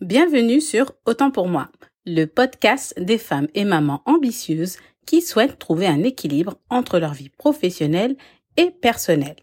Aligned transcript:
Bienvenue 0.00 0.60
sur 0.60 0.92
Autant 1.06 1.30
pour 1.30 1.46
moi, 1.46 1.70
le 2.04 2.24
podcast 2.24 2.94
des 3.00 3.16
femmes 3.16 3.46
et 3.54 3.64
mamans 3.64 4.02
ambitieuses 4.06 4.78
qui 5.06 5.22
souhaitent 5.22 5.60
trouver 5.60 5.86
un 5.86 6.02
équilibre 6.02 6.58
entre 6.68 6.98
leur 6.98 7.14
vie 7.14 7.28
professionnelle 7.28 8.16
et 8.56 8.72
personnelle. 8.72 9.36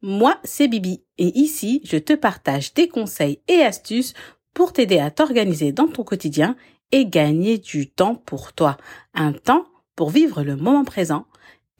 Moi, 0.00 0.38
c'est 0.44 0.68
Bibi 0.68 1.02
et 1.18 1.36
ici, 1.36 1.80
je 1.82 1.96
te 1.96 2.12
partage 2.12 2.72
des 2.72 2.86
conseils 2.86 3.40
et 3.48 3.62
astuces 3.62 4.14
pour 4.54 4.72
t'aider 4.72 5.00
à 5.00 5.10
t'organiser 5.10 5.72
dans 5.72 5.88
ton 5.88 6.04
quotidien 6.04 6.54
et 6.92 7.06
gagner 7.06 7.58
du 7.58 7.90
temps 7.90 8.14
pour 8.14 8.52
toi. 8.52 8.76
Un 9.12 9.32
temps 9.32 9.66
pour 9.96 10.10
vivre 10.10 10.44
le 10.44 10.54
moment 10.54 10.84
présent 10.84 11.26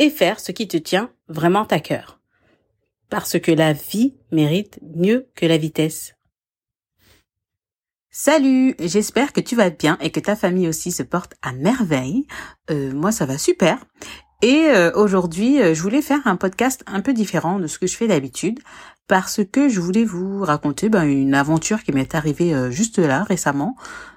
et 0.00 0.10
faire 0.10 0.40
ce 0.40 0.50
qui 0.50 0.66
te 0.66 0.76
tient 0.76 1.12
vraiment 1.28 1.64
à 1.68 1.78
cœur. 1.78 2.18
Parce 3.08 3.38
que 3.38 3.52
la 3.52 3.72
vie 3.72 4.16
mérite 4.32 4.80
mieux 4.82 5.28
que 5.36 5.46
la 5.46 5.58
vitesse. 5.58 6.16
Salut, 8.12 8.74
j'espère 8.80 9.32
que 9.32 9.40
tu 9.40 9.54
vas 9.54 9.70
bien 9.70 9.96
et 10.00 10.10
que 10.10 10.18
ta 10.18 10.34
famille 10.34 10.66
aussi 10.66 10.90
se 10.90 11.04
porte 11.04 11.34
à 11.42 11.52
merveille. 11.52 12.26
Euh, 12.68 12.92
moi, 12.92 13.12
ça 13.12 13.24
va 13.24 13.38
super. 13.38 13.78
Et 14.42 14.64
euh, 14.70 14.90
aujourd'hui, 14.96 15.62
euh, 15.62 15.74
je 15.74 15.82
voulais 15.82 16.02
faire 16.02 16.18
un 16.24 16.34
podcast 16.34 16.82
un 16.88 17.02
peu 17.02 17.12
différent 17.12 17.60
de 17.60 17.68
ce 17.68 17.78
que 17.78 17.86
je 17.86 17.96
fais 17.96 18.08
d'habitude 18.08 18.58
parce 19.06 19.42
que 19.44 19.68
je 19.68 19.78
voulais 19.78 20.02
vous 20.02 20.42
raconter 20.42 20.88
ben, 20.88 21.04
une 21.04 21.34
aventure 21.34 21.84
qui 21.84 21.92
m'est 21.92 22.16
arrivée 22.16 22.52
juste 22.72 22.98
là 22.98 23.22
récemment. 23.22 23.76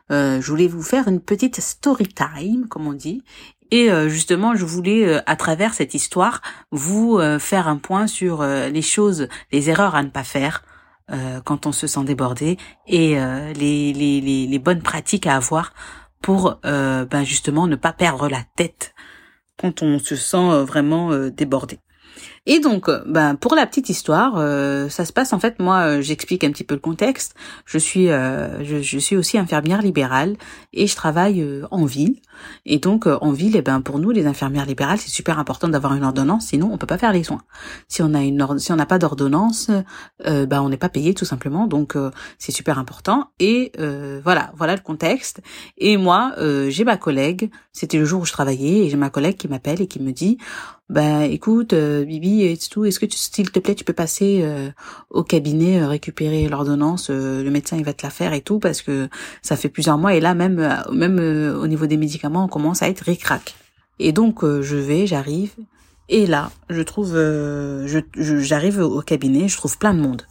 je 0.10 0.46
voulais 0.46 0.68
vous 0.68 0.84
faire 0.84 1.08
une 1.08 1.20
petite 1.20 1.60
story 1.62 2.08
time, 2.08 2.68
comme 2.68 2.88
on 2.88 2.94
dit. 2.94 3.24
Et 3.72 3.90
justement, 4.08 4.56
je 4.56 4.66
voulais, 4.66 5.20
à 5.26 5.36
travers 5.36 5.74
cette 5.74 5.96
histoire, 5.96 6.44
vous 6.70 7.20
faire 7.40 7.68
un 7.68 7.78
point 7.78 8.06
sur 8.06 8.44
les 8.44 8.82
choses, 8.84 9.30
les 9.52 9.72
erreurs 9.72 9.96
à 9.96 10.04
ne 10.04 10.10
pas 10.10 10.24
faire, 10.24 10.64
euh, 11.12 11.42
quand 11.42 11.66
on 11.66 11.72
se 11.72 11.86
sent 11.86 12.04
débordé 12.06 12.58
et 12.88 13.20
euh, 13.20 13.52
les, 13.54 14.60
bonnes 14.60 14.82
pratiques 14.82 15.28
à 15.28 15.36
avoir 15.36 15.74
pour 16.22 16.60
euh, 16.66 17.06
ben 17.06 17.24
justement 17.26 17.68
ne 17.68 17.76
pas 17.76 17.92
perdre 17.92 18.30
la 18.30 18.44
tête 18.56 18.94
quand 19.60 19.84
on 19.84 20.00
se 20.00 20.16
sent 20.16 20.64
vraiment 20.64 21.16
débordé. 21.30 21.80
Et 22.46 22.60
donc, 22.60 22.90
euh, 22.90 23.02
ben 23.06 23.36
pour 23.36 23.56
la 23.56 23.66
petite 23.66 23.90
histoire, 23.90 24.34
euh, 24.38 24.90
ça 24.90 25.06
se 25.06 25.14
passe 25.14 25.32
en 25.32 25.40
fait. 25.40 25.60
Moi, 25.60 25.78
euh, 25.78 26.02
j'explique 26.02 26.44
un 26.44 26.52
petit 26.52 26.66
peu 26.66 26.76
le 26.76 26.82
contexte. 26.82 27.36
Je 27.66 27.78
suis, 27.78 28.08
je, 28.08 28.80
je, 28.82 29.00
suis 29.00 29.16
aussi 29.16 29.38
infirmière 29.38 29.82
libérale 29.82 30.36
et 30.74 30.88
je 30.88 30.96
travaille 30.96 31.46
en 31.72 31.86
ville. 31.86 32.20
Et 32.66 32.80
donc, 32.80 33.08
en 33.08 33.32
ville, 33.32 33.56
eh 33.56 33.62
ben 33.62 33.82
pour 33.82 34.00
nous, 34.00 34.12
les 34.12 34.26
infirmières 34.26 34.66
libérales, 34.66 34.98
c'est 34.98 35.10
super 35.10 35.40
important 35.40 35.68
d'avoir 35.70 35.94
une 35.94 36.04
ordonnance. 36.04 36.48
Sinon, 36.48 36.70
on 36.72 36.78
peut 36.78 36.88
pas 36.88 36.98
faire 36.98 37.14
les 37.14 37.24
soins. 37.24 37.42
Si 37.88 38.02
on 38.02 38.14
a 38.14 38.22
une, 38.22 38.60
si 38.60 38.72
on 38.72 38.76
n'a 38.76 38.86
pas 38.86 39.00
d'ordonnance, 39.00 39.70
ben 40.26 40.62
on 40.62 40.70
n'est 40.70 40.78
pas 40.78 40.90
payé 40.90 41.14
tout 41.14 41.26
simplement. 41.26 41.68
Donc, 41.68 41.96
c'est 42.38 42.52
super 42.52 42.80
important. 42.80 43.30
Et 43.40 43.72
voilà, 44.24 44.52
voilà 44.56 44.76
le 44.76 44.82
contexte. 44.82 45.42
Et 45.78 45.98
moi, 45.98 46.34
j'ai 46.68 46.84
ma 46.84 46.98
collègue. 46.98 47.50
C'était 47.72 47.98
le 47.98 48.06
jour 48.06 48.22
où 48.22 48.26
je 48.26 48.34
travaillais 48.34 48.86
et 48.86 48.90
j'ai 48.90 48.98
ma 48.98 49.10
collègue 49.10 49.38
qui 49.38 49.48
m'appelle 49.48 49.82
et 49.82 49.88
qui 49.88 50.02
me 50.02 50.12
dit 50.12 50.38
bah 50.90 51.26
écoute 51.26 51.74
euh, 51.74 52.04
Et 52.42 52.58
tout. 52.58 52.86
Est-ce 52.86 53.00
que 53.00 53.06
tu, 53.06 53.18
s'il 53.18 53.52
te 53.52 53.60
plaît 53.60 53.76
tu 53.76 53.84
peux 53.84 53.94
passer 53.94 54.42
euh, 54.44 54.70
au 55.10 55.24
cabinet 55.24 55.80
euh, 55.82 55.88
récupérer 55.88 56.48
l'ordonnance 56.48 57.10
le 57.10 57.50
médecin 57.50 57.78
il 57.78 57.86
va 57.86 57.94
te 57.94 58.04
la 58.04 58.10
faire 58.10 58.34
et 58.34 58.42
tout 58.42 58.60
parce 58.60 58.82
que 58.82 59.10
ça 59.42 59.56
fait 59.56 59.70
plusieurs 59.70 59.98
mois. 59.98 60.16
Et 60.16 60.20
là 60.20 60.34
même 60.34 60.84
même 60.92 61.20
au 61.60 61.68
niveau 61.68 61.86
des 61.86 61.98
médicaments 61.98 62.46
on 62.46 62.48
commence 62.48 62.82
à 62.82 62.90
être 62.90 63.02
ric-rac. 63.02 63.56
Et 64.00 64.12
donc 64.12 64.44
je 64.44 64.76
vais 64.76 65.08
j'arrive. 65.08 65.54
Et 66.10 66.26
là 66.26 66.52
je 66.70 66.82
trouve 66.82 67.14
je 67.14 68.00
j'arrive 68.16 68.80
au 68.80 69.02
cabinet 69.02 69.48
je 69.48 69.58
trouve 69.58 69.78
plein 69.78 69.94
de 69.94 70.02
monde. 70.02 70.24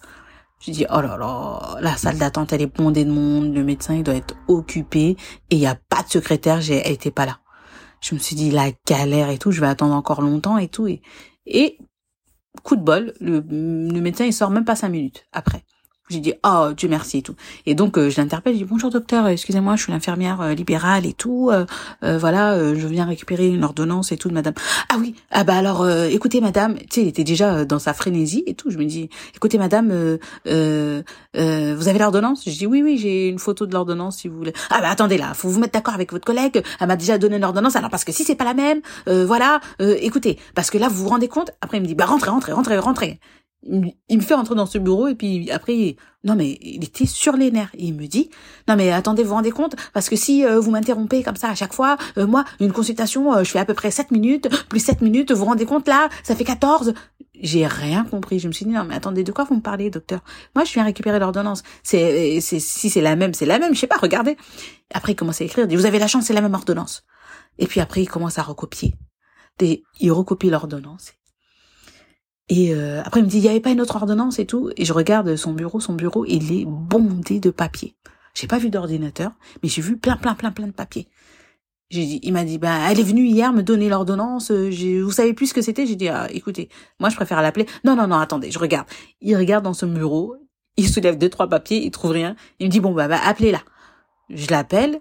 Je 0.64 0.70
dis 0.70 0.86
oh 0.90 1.00
là 1.00 1.16
là, 1.16 1.76
la 1.80 1.96
salle 1.96 2.18
d'attente 2.18 2.52
elle 2.52 2.62
est 2.62 2.76
bondée 2.76 3.04
de 3.04 3.10
monde, 3.10 3.52
le 3.52 3.64
médecin 3.64 3.94
il 3.94 4.04
doit 4.04 4.14
être 4.14 4.36
occupé 4.46 5.16
et 5.50 5.56
il 5.56 5.58
y 5.58 5.66
a 5.66 5.74
pas 5.74 6.04
de 6.04 6.08
secrétaire, 6.08 6.60
j'ai 6.60 6.92
était 6.92 7.10
pas 7.10 7.26
là. 7.26 7.40
Je 8.00 8.14
me 8.14 8.20
suis 8.20 8.36
dit 8.36 8.50
la 8.52 8.70
galère 8.86 9.28
et 9.30 9.38
tout, 9.38 9.50
je 9.50 9.60
vais 9.60 9.66
attendre 9.66 9.94
encore 9.94 10.22
longtemps 10.22 10.58
et 10.58 10.68
tout. 10.68 10.86
Et, 10.86 11.02
et 11.46 11.78
coup 12.62 12.76
de 12.76 12.82
bol, 12.82 13.14
le, 13.20 13.40
le 13.40 14.00
médecin 14.00 14.24
il 14.24 14.32
sort 14.32 14.50
même 14.50 14.64
pas 14.64 14.76
cinq 14.76 14.90
minutes 14.90 15.26
après. 15.32 15.64
J'ai 16.12 16.20
dit 16.20 16.34
oh 16.44 16.68
Dieu 16.76 16.88
merci 16.88 17.18
et 17.18 17.22
tout. 17.22 17.34
Et 17.64 17.74
donc 17.74 17.96
euh, 17.96 18.10
je 18.10 18.20
l'interpelle, 18.20 18.52
je 18.52 18.58
dis 18.58 18.64
bonjour 18.64 18.90
docteur, 18.90 19.26
excusez-moi, 19.28 19.76
je 19.76 19.84
suis 19.84 19.92
l'infirmière 19.92 20.42
euh, 20.42 20.52
libérale 20.52 21.06
et 21.06 21.14
tout. 21.14 21.50
Euh, 21.50 21.64
voilà, 22.18 22.74
je 22.74 22.86
viens 22.86 23.06
récupérer 23.06 23.48
une 23.48 23.64
ordonnance 23.64 24.12
et 24.12 24.18
tout 24.18 24.28
de 24.28 24.34
madame. 24.34 24.52
Ah 24.90 24.96
oui, 24.98 25.14
ah 25.30 25.42
bah 25.44 25.56
alors 25.56 25.88
écoutez 25.88 26.40
madame, 26.42 26.76
tu 26.78 26.86
sais, 26.90 27.02
il 27.02 27.08
était 27.08 27.24
déjà 27.24 27.64
dans 27.64 27.78
sa 27.78 27.94
frénésie 27.94 28.42
et 28.46 28.54
tout. 28.54 28.70
Je 28.70 28.76
me 28.76 28.84
dis 28.84 29.08
écoutez 29.34 29.56
madame, 29.56 30.18
vous 30.44 30.50
avez 31.34 31.98
l'ordonnance? 31.98 32.42
Je 32.44 32.50
dis 32.50 32.66
oui 32.66 32.82
oui, 32.82 32.98
j'ai 32.98 33.28
une 33.28 33.38
photo 33.38 33.64
de 33.64 33.72
l'ordonnance 33.72 34.18
si 34.18 34.28
vous 34.28 34.36
voulez. 34.36 34.52
Ah 34.68 34.80
bah 34.82 34.90
attendez 34.90 35.16
là, 35.16 35.32
faut 35.34 35.48
vous 35.48 35.60
mettre 35.60 35.72
d'accord 35.72 35.94
avec 35.94 36.12
votre 36.12 36.26
collègue. 36.26 36.62
Elle 36.78 36.88
m'a 36.88 36.96
déjà 36.96 37.16
donné 37.16 37.36
une 37.36 37.44
ordonnance. 37.44 37.76
Alors 37.76 37.90
parce 37.90 38.04
que 38.04 38.12
si 38.12 38.24
c'est 38.24 38.36
pas 38.36 38.44
la 38.44 38.54
même, 38.54 38.82
voilà, 39.06 39.60
écoutez, 39.80 40.38
parce 40.54 40.70
que 40.70 40.76
là 40.76 40.88
vous 40.88 41.04
vous 41.04 41.08
rendez 41.08 41.28
compte? 41.28 41.52
Après 41.62 41.78
il 41.78 41.80
me 41.80 41.86
dit 41.86 41.94
bah 41.94 42.04
rentrez 42.04 42.30
rentrez 42.30 42.52
rentrez 42.52 42.78
rentrez 42.78 43.20
il 43.64 44.16
me 44.16 44.22
fait 44.22 44.34
rentrer 44.34 44.54
dans 44.54 44.66
ce 44.66 44.78
bureau 44.78 45.06
et 45.08 45.14
puis 45.14 45.50
après 45.50 45.96
non 46.24 46.34
mais 46.34 46.58
il 46.60 46.84
était 46.84 47.06
sur 47.06 47.36
les 47.36 47.50
nerfs. 47.50 47.70
Il 47.78 47.94
me 47.94 48.06
dit 48.06 48.30
non 48.68 48.76
mais 48.76 48.90
attendez 48.90 49.22
vous 49.22 49.34
rendez 49.34 49.50
compte? 49.50 49.76
Parce 49.92 50.08
que 50.08 50.16
si 50.16 50.44
euh, 50.44 50.58
vous 50.58 50.70
m'interrompez 50.70 51.22
comme 51.22 51.36
ça 51.36 51.48
à 51.48 51.54
chaque 51.54 51.72
fois 51.72 51.96
euh, 52.18 52.26
moi 52.26 52.44
une 52.60 52.72
consultation 52.72 53.32
euh, 53.34 53.44
je 53.44 53.50
fais 53.50 53.60
à 53.60 53.64
peu 53.64 53.74
près 53.74 53.90
7 53.90 54.10
minutes 54.10 54.48
plus 54.68 54.80
7 54.80 55.00
minutes 55.00 55.32
vous 55.32 55.44
rendez 55.44 55.64
compte 55.64 55.86
là 55.86 56.08
ça 56.24 56.34
fait 56.34 56.44
14 56.44 56.94
j'ai 57.40 57.66
rien 57.66 58.04
compris. 58.04 58.38
Je 58.38 58.46
me 58.46 58.52
suis 58.52 58.64
dit 58.64 58.72
non 58.72 58.84
mais 58.84 58.94
attendez 58.94 59.24
de 59.24 59.32
quoi 59.32 59.44
vous 59.44 59.56
me 59.56 59.60
parlez 59.60 59.90
docteur? 59.90 60.20
Moi 60.54 60.64
je 60.64 60.72
viens 60.72 60.84
récupérer 60.84 61.18
l'ordonnance. 61.18 61.62
C'est 61.82 62.40
c'est 62.40 62.60
si 62.60 62.90
c'est 62.90 63.00
la 63.00 63.16
même 63.16 63.34
c'est 63.34 63.46
la 63.46 63.58
même 63.58 63.74
je 63.74 63.80
sais 63.80 63.86
pas 63.86 63.96
regardez. 63.96 64.36
Après 64.94 65.12
il 65.12 65.16
commence 65.16 65.40
à 65.40 65.44
écrire 65.44 65.66
dit 65.66 65.76
vous 65.76 65.86
avez 65.86 65.98
la 65.98 66.08
chance 66.08 66.26
c'est 66.26 66.34
la 66.34 66.40
même 66.40 66.54
ordonnance. 66.54 67.04
Et 67.58 67.66
puis 67.66 67.80
après 67.80 68.02
il 68.02 68.08
commence 68.08 68.38
à 68.38 68.42
recopier. 68.42 68.94
Il 70.00 70.10
recopie 70.10 70.50
l'ordonnance 70.50 71.12
et 72.48 72.74
euh, 72.74 73.02
après, 73.04 73.20
il 73.20 73.24
me 73.24 73.28
dit, 73.28 73.38
il 73.38 73.42
n'y 73.42 73.48
avait 73.48 73.60
pas 73.60 73.70
une 73.70 73.80
autre 73.80 73.96
ordonnance 73.96 74.38
et 74.38 74.46
tout. 74.46 74.70
Et 74.76 74.84
je 74.84 74.92
regarde 74.92 75.36
son 75.36 75.52
bureau, 75.52 75.80
son 75.80 75.94
bureau, 75.94 76.24
il 76.26 76.52
est 76.52 76.64
bondé 76.66 77.40
de 77.40 77.50
papier. 77.50 77.94
J'ai 78.34 78.46
pas 78.46 78.58
vu 78.58 78.70
d'ordinateur, 78.70 79.32
mais 79.62 79.68
j'ai 79.68 79.82
vu 79.82 79.96
plein, 79.96 80.16
plein, 80.16 80.34
plein, 80.34 80.52
plein 80.52 80.66
de 80.66 80.72
papier. 80.72 81.08
J'ai 81.90 82.06
dit, 82.06 82.20
il 82.22 82.32
m'a 82.32 82.44
dit, 82.44 82.56
bah, 82.58 82.90
elle 82.90 82.98
est 82.98 83.04
venue 83.04 83.26
hier 83.26 83.52
me 83.52 83.62
donner 83.62 83.88
l'ordonnance. 83.90 84.50
Euh, 84.50 84.70
vous 85.02 85.10
savez 85.10 85.34
plus 85.34 85.48
ce 85.48 85.54
que 85.54 85.60
c'était? 85.60 85.86
J'ai 85.86 85.94
dit, 85.94 86.08
ah, 86.08 86.26
écoutez, 86.30 86.70
moi 86.98 87.10
je 87.10 87.16
préfère 87.16 87.42
l'appeler. 87.42 87.66
Non, 87.84 87.94
non, 87.94 88.06
non, 88.06 88.16
attendez, 88.16 88.50
je 88.50 88.58
regarde. 88.58 88.86
Il 89.20 89.36
regarde 89.36 89.64
dans 89.64 89.74
son 89.74 89.88
bureau, 89.88 90.34
il 90.78 90.88
soulève 90.88 91.18
deux, 91.18 91.28
trois 91.28 91.48
papiers, 91.48 91.84
il 91.84 91.90
trouve 91.90 92.12
rien. 92.12 92.34
Il 92.58 92.66
me 92.66 92.70
dit, 92.70 92.80
bon, 92.80 92.92
bah, 92.92 93.08
bah 93.08 93.20
appelez-la. 93.24 93.60
Je 94.30 94.46
l'appelle. 94.50 95.00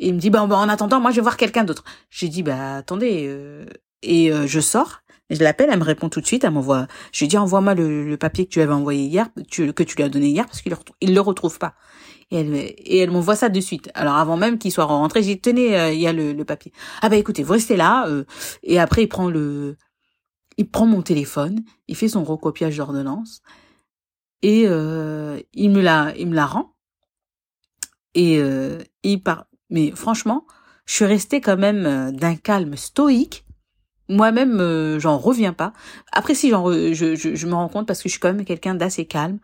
Il 0.00 0.14
me 0.14 0.18
dit, 0.18 0.30
bah, 0.30 0.42
en 0.42 0.68
attendant, 0.68 1.00
moi 1.00 1.12
je 1.12 1.16
vais 1.16 1.22
voir 1.22 1.36
quelqu'un 1.36 1.62
d'autre. 1.62 1.84
J'ai 2.10 2.28
dit, 2.28 2.42
bah, 2.42 2.76
attendez. 2.76 3.26
Euh, 3.28 3.66
et 4.02 4.30
je 4.46 4.60
sors. 4.60 5.00
Je 5.30 5.42
l'appelle, 5.42 5.68
elle 5.70 5.78
me 5.78 5.84
répond 5.84 6.08
tout 6.08 6.20
de 6.20 6.26
suite, 6.26 6.44
elle 6.44 6.52
m'envoie. 6.52 6.86
Je 7.12 7.20
lui 7.20 7.28
dis 7.28 7.36
envoie-moi 7.36 7.74
le, 7.74 8.16
papier 8.16 8.46
que 8.46 8.50
tu 8.50 8.62
avais 8.62 8.72
envoyé 8.72 9.04
hier, 9.04 9.28
que 9.34 9.82
tu 9.82 9.96
lui 9.96 10.02
as 10.02 10.08
donné 10.08 10.28
hier, 10.28 10.46
parce 10.46 10.62
qu'il 10.62 10.74
il 11.00 11.14
le 11.14 11.20
retrouve 11.20 11.58
pas. 11.58 11.74
Et 12.30 12.40
elle, 12.40 12.54
et 12.54 12.98
elle 12.98 13.10
m'envoie 13.10 13.36
ça 13.36 13.50
de 13.50 13.60
suite. 13.60 13.90
Alors 13.94 14.14
avant 14.14 14.36
même 14.36 14.58
qu'il 14.58 14.72
soit 14.72 14.84
rentré, 14.84 15.22
j'ai 15.22 15.38
tenez, 15.38 15.78
euh, 15.78 15.92
il 15.92 16.00
y 16.00 16.06
a 16.06 16.12
le, 16.12 16.44
papier. 16.44 16.72
Ah 17.02 17.08
bah 17.10 17.16
écoutez, 17.16 17.42
vous 17.42 17.52
restez 17.52 17.76
là. 17.76 18.06
Euh, 18.08 18.24
et 18.62 18.78
après 18.78 19.02
il 19.02 19.08
prend 19.08 19.28
le, 19.28 19.76
il 20.56 20.70
prend 20.70 20.86
mon 20.86 21.02
téléphone, 21.02 21.62
il 21.88 21.96
fait 21.96 22.08
son 22.08 22.24
recopiage 22.24 22.76
d'ordonnance 22.76 23.42
et 24.42 24.64
euh, 24.66 25.40
il 25.52 25.70
me 25.70 25.82
la, 25.82 26.14
il 26.16 26.28
me 26.28 26.34
la 26.34 26.46
rend. 26.46 26.74
Et 28.14 28.42
il 29.04 29.22
part. 29.22 29.46
Mais 29.70 29.92
franchement, 29.92 30.44
je 30.86 30.94
suis 30.94 31.04
restée 31.04 31.40
quand 31.40 31.56
même 31.56 32.10
d'un 32.10 32.34
calme 32.34 32.74
stoïque 32.74 33.44
moi-même 34.08 34.60
euh, 34.60 34.98
j'en 34.98 35.18
reviens 35.18 35.52
pas. 35.52 35.72
Après 36.12 36.34
si 36.34 36.50
j'en 36.50 36.70
je, 36.70 37.14
je, 37.14 37.34
je, 37.34 37.46
me 37.46 37.54
rends 37.54 37.68
compte 37.68 37.86
parce 37.86 38.02
que 38.02 38.08
je 38.08 38.12
suis 38.12 38.20
quand 38.20 38.32
même 38.32 38.44
quelqu'un 38.44 38.74
d'assez 38.74 39.06
calme. 39.06 39.38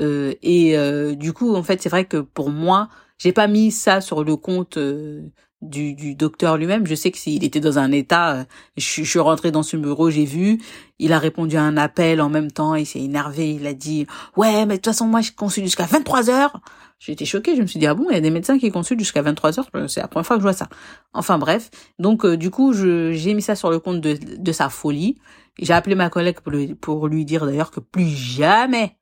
Euh, 0.00 0.34
et 0.42 0.76
euh, 0.76 1.14
du 1.14 1.32
coup 1.32 1.54
en 1.54 1.62
fait 1.62 1.80
c'est 1.80 1.88
vrai 1.88 2.04
que 2.04 2.16
pour 2.18 2.50
moi 2.50 2.88
j'ai 3.18 3.32
pas 3.32 3.46
mis 3.46 3.70
ça 3.70 4.00
sur 4.00 4.24
le 4.24 4.36
compte 4.36 4.78
euh, 4.78 5.22
du, 5.62 5.94
du 5.94 6.14
docteur 6.14 6.56
lui-même. 6.56 6.86
Je 6.86 6.94
sais 6.94 7.10
que 7.10 7.18
s'il 7.18 7.44
était 7.44 7.60
dans 7.60 7.78
un 7.78 7.92
état 7.92 8.46
je, 8.76 9.02
je 9.02 9.08
suis 9.08 9.18
rentrée 9.18 9.50
dans 9.52 9.62
ce 9.62 9.76
bureau 9.76 10.10
j'ai 10.10 10.24
vu. 10.24 10.60
Il 10.98 11.12
a 11.12 11.18
répondu 11.18 11.56
à 11.56 11.62
un 11.62 11.76
appel 11.76 12.20
en 12.20 12.28
même 12.28 12.50
temps 12.50 12.74
il 12.74 12.86
s'est 12.86 13.00
énervé 13.00 13.52
il 13.54 13.66
a 13.66 13.74
dit 13.74 14.06
ouais 14.36 14.66
mais 14.66 14.74
de 14.74 14.82
toute 14.82 14.86
façon 14.86 15.06
moi 15.06 15.20
je 15.20 15.32
consulte 15.32 15.66
jusqu'à 15.66 15.86
23 15.86 16.30
heures 16.30 16.60
été 17.08 17.24
choquée, 17.24 17.56
je 17.56 17.62
me 17.62 17.66
suis 17.66 17.78
dit 17.78 17.86
ah 17.86 17.94
bon, 17.94 18.06
il 18.10 18.14
y 18.14 18.16
a 18.16 18.20
des 18.20 18.30
médecins 18.30 18.58
qui 18.58 18.70
consultent 18.70 19.00
jusqu'à 19.00 19.22
23 19.22 19.58
heures, 19.58 19.70
c'est 19.88 20.00
la 20.00 20.08
première 20.08 20.26
fois 20.26 20.36
que 20.36 20.40
je 20.40 20.46
vois 20.46 20.52
ça. 20.52 20.68
Enfin 21.12 21.38
bref, 21.38 21.70
donc 21.98 22.24
euh, 22.24 22.36
du 22.36 22.50
coup, 22.50 22.72
j'ai 22.72 23.34
mis 23.34 23.42
ça 23.42 23.54
sur 23.54 23.70
le 23.70 23.78
compte 23.78 24.00
de, 24.00 24.18
de 24.36 24.52
sa 24.52 24.68
folie. 24.68 25.18
J'ai 25.58 25.72
appelé 25.72 25.94
ma 25.94 26.10
collègue 26.10 26.40
pour 26.40 26.52
lui, 26.52 26.74
pour 26.74 27.08
lui 27.08 27.24
dire 27.24 27.46
d'ailleurs 27.46 27.70
que 27.70 27.80
plus 27.80 28.08
jamais 28.08 28.96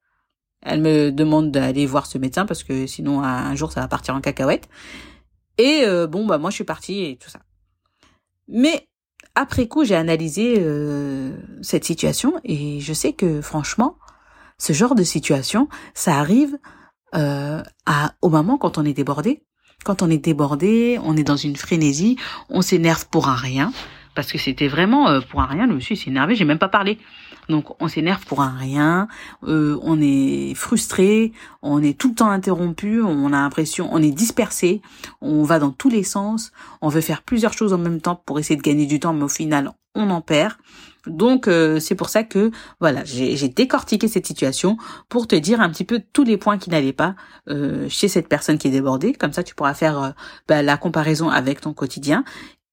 elle 0.64 0.80
me 0.80 1.10
demande 1.12 1.50
d'aller 1.50 1.84
voir 1.84 2.06
ce 2.06 2.16
médecin 2.16 2.46
parce 2.46 2.64
que 2.64 2.86
sinon 2.86 3.22
un 3.22 3.54
jour 3.54 3.70
ça 3.70 3.80
va 3.80 3.88
partir 3.88 4.14
en 4.14 4.20
cacahuète. 4.20 4.68
Et 5.58 5.82
euh, 5.84 6.06
bon 6.06 6.26
bah 6.26 6.38
moi 6.38 6.50
je 6.50 6.54
suis 6.54 6.64
partie 6.64 7.04
et 7.04 7.16
tout 7.16 7.28
ça. 7.28 7.40
Mais 8.48 8.88
après 9.34 9.66
coup, 9.68 9.84
j'ai 9.84 9.96
analysé 9.96 10.56
euh, 10.58 11.36
cette 11.62 11.84
situation 11.84 12.34
et 12.44 12.80
je 12.80 12.92
sais 12.92 13.12
que 13.12 13.40
franchement, 13.40 13.98
ce 14.58 14.72
genre 14.72 14.94
de 14.94 15.02
situation, 15.02 15.68
ça 15.92 16.16
arrive 16.16 16.56
euh, 17.14 17.62
à, 17.86 18.14
au 18.22 18.28
moment 18.28 18.58
quand 18.58 18.78
on 18.78 18.84
est 18.84 18.92
débordé. 18.92 19.42
Quand 19.84 20.02
on 20.02 20.10
est 20.10 20.18
débordé, 20.18 20.98
on 21.02 21.16
est 21.16 21.24
dans 21.24 21.36
une 21.36 21.56
frénésie, 21.56 22.16
on 22.48 22.62
s'énerve 22.62 23.06
pour 23.08 23.28
un 23.28 23.34
rien, 23.34 23.72
parce 24.14 24.32
que 24.32 24.38
c'était 24.38 24.68
vraiment 24.68 25.08
euh, 25.08 25.20
pour 25.20 25.42
un 25.42 25.46
rien. 25.46 25.66
Le 25.66 25.74
monsieur 25.74 25.94
s'est 25.94 26.08
énervé, 26.10 26.36
j'ai 26.36 26.46
même 26.46 26.58
pas 26.58 26.68
parlé. 26.68 26.98
Donc 27.48 27.80
on 27.82 27.88
s'énerve 27.88 28.24
pour 28.24 28.40
un 28.40 28.56
rien, 28.56 29.08
euh, 29.46 29.78
on 29.82 30.00
est 30.00 30.54
frustré, 30.54 31.32
on 31.60 31.82
est 31.82 31.98
tout 31.98 32.08
le 32.08 32.14
temps 32.14 32.30
interrompu, 32.30 33.02
on 33.02 33.26
a 33.26 33.42
l'impression, 33.42 33.90
on 33.92 34.02
est 34.02 34.10
dispersé, 34.10 34.80
on 35.20 35.42
va 35.42 35.58
dans 35.58 35.70
tous 35.70 35.90
les 35.90 36.04
sens, 36.04 36.52
on 36.80 36.88
veut 36.88 37.02
faire 37.02 37.20
plusieurs 37.22 37.52
choses 37.52 37.74
en 37.74 37.78
même 37.78 38.00
temps 38.00 38.16
pour 38.24 38.38
essayer 38.38 38.56
de 38.56 38.62
gagner 38.62 38.86
du 38.86 38.98
temps, 39.00 39.12
mais 39.12 39.24
au 39.24 39.28
final 39.28 39.72
on 39.94 40.08
en 40.10 40.22
perd. 40.22 40.54
Donc 41.06 41.48
euh, 41.48 41.80
c'est 41.80 41.94
pour 41.94 42.08
ça 42.08 42.24
que 42.24 42.50
voilà, 42.80 43.04
j'ai 43.04 43.48
décortiqué 43.48 44.08
cette 44.08 44.26
situation 44.26 44.76
pour 45.08 45.26
te 45.26 45.36
dire 45.36 45.60
un 45.60 45.70
petit 45.70 45.84
peu 45.84 46.02
tous 46.12 46.24
les 46.24 46.36
points 46.36 46.58
qui 46.58 46.70
n'allaient 46.70 46.92
pas 46.92 47.14
euh, 47.48 47.88
chez 47.88 48.08
cette 48.08 48.28
personne 48.28 48.58
qui 48.58 48.68
est 48.68 48.72
débordée. 48.72 49.12
Comme 49.12 49.32
ça, 49.32 49.42
tu 49.42 49.54
pourras 49.54 49.74
faire 49.74 50.14
bah, 50.48 50.62
la 50.62 50.76
comparaison 50.76 51.28
avec 51.28 51.60
ton 51.60 51.74
quotidien. 51.74 52.24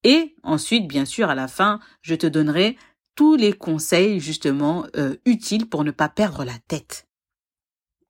Et 0.04 0.36
ensuite, 0.44 0.88
bien 0.88 1.06
sûr, 1.06 1.30
à 1.30 1.36
la 1.36 1.48
fin, 1.48 1.80
je 2.02 2.16
te 2.16 2.26
donnerai 2.26 2.78
tous 3.16 3.36
les 3.36 3.54
conseils 3.54 4.20
justement 4.20 4.86
euh, 4.98 5.16
utiles 5.26 5.70
pour 5.70 5.84
ne 5.84 5.92
pas 5.92 6.10
perdre 6.10 6.44
la 6.44 6.58
tête. 6.68 7.08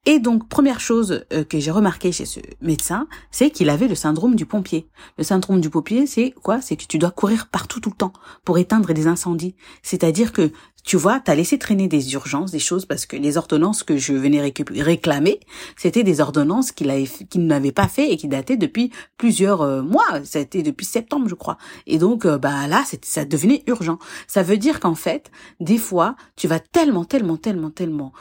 Et 0.08 0.18
donc, 0.18 0.50
première 0.50 0.80
chose 0.80 1.26
euh, 1.32 1.44
que 1.44 1.60
j'ai 1.60 1.70
remarqué 1.70 2.12
chez 2.12 2.26
ce 2.26 2.40
médecin, 2.60 3.08
c'est 3.30 3.52
qu'il 3.52 3.70
avait 3.70 3.88
le 3.88 3.94
syndrome 3.94 4.36
du 4.36 4.48
pompier. 4.48 4.90
Le 5.20 5.24
syndrome 5.24 5.62
du 5.62 5.70
pompier, 5.70 6.08
c'est 6.08 6.34
quoi? 6.42 6.60
C'est 6.60 6.76
que 6.76 6.86
tu 6.86 6.98
dois 6.98 7.12
courir 7.12 7.50
partout 7.50 7.80
tout 7.80 7.92
le 7.92 7.96
temps 7.96 8.14
pour 8.44 8.58
éteindre 8.58 8.94
des 8.94 9.06
incendies. 9.06 9.56
C'est-à-dire 9.84 10.34
que, 10.34 10.52
tu 10.84 10.98
vois, 10.98 11.20
t'as 11.20 11.36
laissé 11.36 11.60
traîner 11.60 11.88
des 11.88 12.14
urgences, 12.14 12.50
des 12.50 12.58
choses, 12.58 12.88
parce 12.88 13.06
que 13.06 13.16
les 13.16 13.38
ordonnances 13.38 13.84
que 13.84 13.98
je 13.98 14.14
venais 14.14 14.42
réclamer, 14.72 15.40
c'était 15.78 16.02
des 16.02 16.20
ordonnances 16.20 16.72
qu'il 16.72 16.88
n'avait 17.36 17.72
pas 17.72 17.88
fait 17.88 18.12
et 18.12 18.18
qui 18.18 18.28
dataient 18.28 18.58
depuis 18.58 18.92
plusieurs 19.20 19.62
euh, 19.62 19.84
mois. 19.84 20.22
Été 20.34 20.64
depuis 20.64 20.88
septembre, 20.88 21.30
je 21.30 21.36
crois. 21.36 21.60
Et 21.86 22.00
donc, 22.00 22.26
euh, 22.26 22.40
bah 22.40 22.66
là, 22.66 22.84
ça 23.04 23.24
devenait 23.24 23.62
urgent. 23.68 24.00
Ça 24.26 24.42
veut 24.42 24.58
dire 24.58 24.80
qu'en 24.80 24.96
fait, 24.96 25.30
des 25.60 25.78
fois, 25.78 26.16
tu 26.36 26.48
vas 26.48 26.60
tellement, 26.60 27.06
tellement, 27.06 27.38
tellement, 27.38 27.70
tellement 27.70 28.14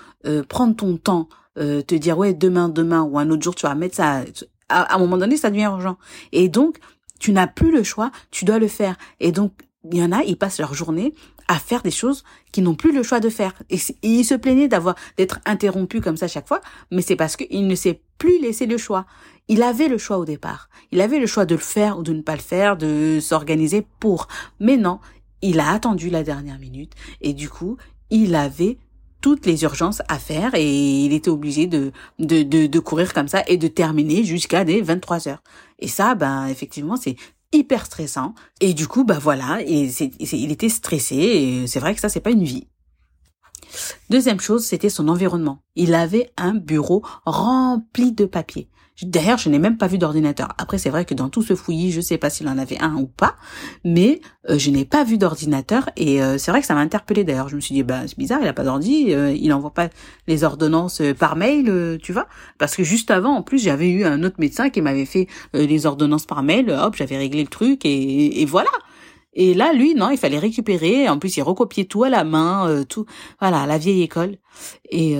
prendre 0.51 0.77
ton 0.77 0.99
temps 0.99 1.31
euh, 1.61 1.83
te 1.83 1.95
dire 1.95 2.19
ouais 2.19 2.35
demain 2.35 2.69
demain 2.69 3.03
ou 3.03 3.19
un 3.19 3.31
autre 3.31 3.43
jour 3.43 3.55
tu 3.55 3.67
vas 3.67 3.75
mettre 3.75 3.97
ça 3.97 4.25
à, 4.69 4.95
un 4.95 4.99
moment 4.99 5.19
donné 5.19 5.37
ça 5.37 5.51
devient 5.51 5.65
urgent. 5.65 5.97
Et 6.33 6.49
donc 6.49 6.79
tu 7.19 7.33
n'as 7.33 7.47
plus 7.47 7.73
le 7.73 7.83
choix 7.83 8.11
tu 8.31 8.45
dois 8.45 8.59
le 8.59 8.69
faire. 8.69 8.97
Et 9.21 9.33
donc 9.33 9.53
il 9.91 9.99
y 9.99 10.03
en 10.03 10.13
a 10.13 10.23
ils 10.23 10.37
passent 10.37 10.59
leur 10.59 10.75
journée 10.75 11.15
à 11.49 11.59
faire 11.59 11.83
des 11.83 11.91
choses 11.91 12.23
qu'ils 12.53 12.63
n'ont 12.63 12.75
plus 12.75 12.93
le 12.93 13.03
choix 13.03 13.21
de 13.21 13.29
faire. 13.29 13.53
Et, 13.71 13.79
ils 14.03 14.25
se 14.25 14.35
plaignaient 14.35 14.69
d'avoir 14.69 14.95
d'être 15.17 15.41
interrompus 15.45 16.01
comme 16.01 16.17
ça 16.17 16.29
chaque 16.29 16.49
fois 16.49 16.61
mais 16.91 17.03
c'est 17.03 17.17
parce 17.17 17.37
qu'il 17.37 17.67
ne 17.67 17.75
s'est 17.75 18.01
plus 18.19 18.41
laissé 18.41 18.67
le 18.67 18.79
choix. 18.79 19.07
Il 19.49 19.63
avait 19.63 19.89
le 19.89 19.99
choix 19.99 20.19
au 20.19 20.25
départ. 20.25 20.69
Il 20.93 21.01
avait 21.01 21.19
le 21.19 21.27
choix 21.27 21.45
de 21.45 21.55
le 21.55 21.61
faire 21.61 21.99
ou 21.99 22.03
de 22.03 22.13
ne 22.13 22.23
pas 22.23 22.37
le 22.37 22.43
faire 22.43 22.77
de 22.77 23.19
s'organiser 23.21 23.85
pour. 23.99 24.29
Mais 24.61 24.77
non 24.77 25.01
il 25.43 25.61
a 25.61 25.71
attendu 25.71 26.11
la 26.11 26.23
dernière 26.23 26.59
minute 26.59 26.93
et 27.21 27.33
du 27.33 27.49
coup 27.49 27.77
il 28.11 28.35
avait 28.35 28.79
toutes 29.21 29.47
les 29.47 29.63
urgences 29.63 30.03
à 30.09 30.19
faire 30.19 30.55
et 30.55 30.71
il 31.05 31.13
était 31.13 31.31
obligé 31.31 31.67
de, 31.67 31.93
de, 32.19 32.43
de, 32.43 32.67
de 32.67 32.79
courir 32.79 33.13
comme 33.13 33.29
ça 33.29 33.43
et 33.47 33.57
de 33.57 33.69
terminer 33.69 34.25
jusqu'à 34.25 34.65
des 34.65 34.81
23 34.81 35.29
heures. 35.29 35.43
Et 35.79 35.89
ça, 35.89 36.15
ben, 36.15 36.47
effectivement, 36.47 36.97
c'est 36.97 37.17
hyper 37.53 37.87
stressant. 37.87 38.35
Et 38.61 38.75
du 38.75 38.87
coup, 38.87 39.05
ben 39.05 39.19
voilà, 39.19 39.61
et 39.67 39.89
c'est, 39.89 40.11
il 40.19 40.53
était 40.53 40.69
stressé 40.69 41.17
et 41.17 41.67
c'est 41.67 41.81
vrai 41.81 41.95
que 41.95 42.01
ça, 42.01 42.09
c'est 42.09 42.21
pas 42.21 42.31
une 42.31 42.45
vie. 42.45 42.67
Deuxième 44.09 44.41
chose, 44.41 44.65
c'était 44.65 44.91
son 44.91 45.09
environnement. 45.09 45.63
Il 45.77 45.95
avait 45.95 46.31
un 46.37 46.55
bureau 46.55 47.03
rempli 47.25 48.13
de 48.13 48.25
papiers. 48.25 48.69
D'ailleurs, 49.03 49.39
je 49.39 49.49
n'ai 49.49 49.59
même 49.59 49.79
pas 49.79 49.87
vu 49.87 49.97
d'ordinateur. 49.97 50.49
Après, 50.59 50.77
c'est 50.77 50.91
vrai 50.91 51.05
que 51.05 51.15
dans 51.15 51.31
tout 51.31 51.43
ce 51.43 51.55
fouillis, 51.55 51.91
je 51.91 52.01
sais 52.01 52.19
pas 52.19 52.29
s'il 52.29 52.49
en 52.49 52.59
avait 52.59 52.79
un 52.81 52.97
ou 52.97 53.07
pas, 53.07 53.37
mais 53.85 54.21
euh, 54.49 54.59
je 54.59 54.71
n'ai 54.71 54.85
pas 54.85 55.05
vu 55.05 55.17
d'ordinateur 55.17 55.89
et 55.97 56.23
euh, 56.23 56.37
c'est 56.37 56.51
vrai 56.51 56.61
que 56.61 56.67
ça 56.67 56.75
m'a 56.75 56.81
interpellé. 56.81 57.25
D'ailleurs, 57.25 57.49
je 57.49 57.57
me 57.57 57.61
suis 57.61 57.75
dit, 57.75 57.83
bah 57.83 58.03
c'est 58.07 58.19
bizarre, 58.19 58.41
il 58.43 58.49
a 58.49 58.53
pas 58.53 58.65
d'ordi, 58.65 59.15
euh, 59.15 59.33
il 59.33 59.53
envoie 59.55 59.73
pas 59.73 59.89
les 60.27 60.45
ordonnances 60.45 61.01
par 61.19 61.37
mail, 61.37 61.99
tu 62.03 62.13
vois 62.13 62.27
Parce 62.59 62.77
que 62.77 62.85
juste 62.85 63.11
avant, 63.11 63.37
en 63.37 63.43
plus, 63.43 63.59
j'avais 63.59 63.89
eu 63.89 64.05
un 64.05 64.23
autre 64.23 64.37
médecin 64.39 64.69
qui 64.69 64.83
m'avait 64.83 65.07
fait 65.07 65.29
les 65.55 65.87
ordonnances 65.87 66.27
par 66.27 66.43
mail. 66.43 66.71
Hop, 66.71 66.95
j'avais 66.97 67.17
réglé 67.17 67.43
le 67.43 67.49
truc 67.49 67.85
et, 67.85 68.43
et 68.43 68.45
voilà. 68.45 68.71
Et 69.33 69.55
là, 69.55 69.73
lui, 69.73 69.95
non, 69.95 70.11
il 70.11 70.19
fallait 70.19 70.39
récupérer. 70.39 71.09
En 71.09 71.19
plus, 71.19 71.37
il 71.37 71.43
recopiait 71.43 71.85
tout 71.85 72.05
à 72.05 72.11
la 72.11 72.25
main, 72.25 72.85
tout, 72.89 73.07
voilà, 73.41 73.65
la 73.67 73.79
vieille 73.79 74.03
école. 74.03 74.37
Et 74.91 75.17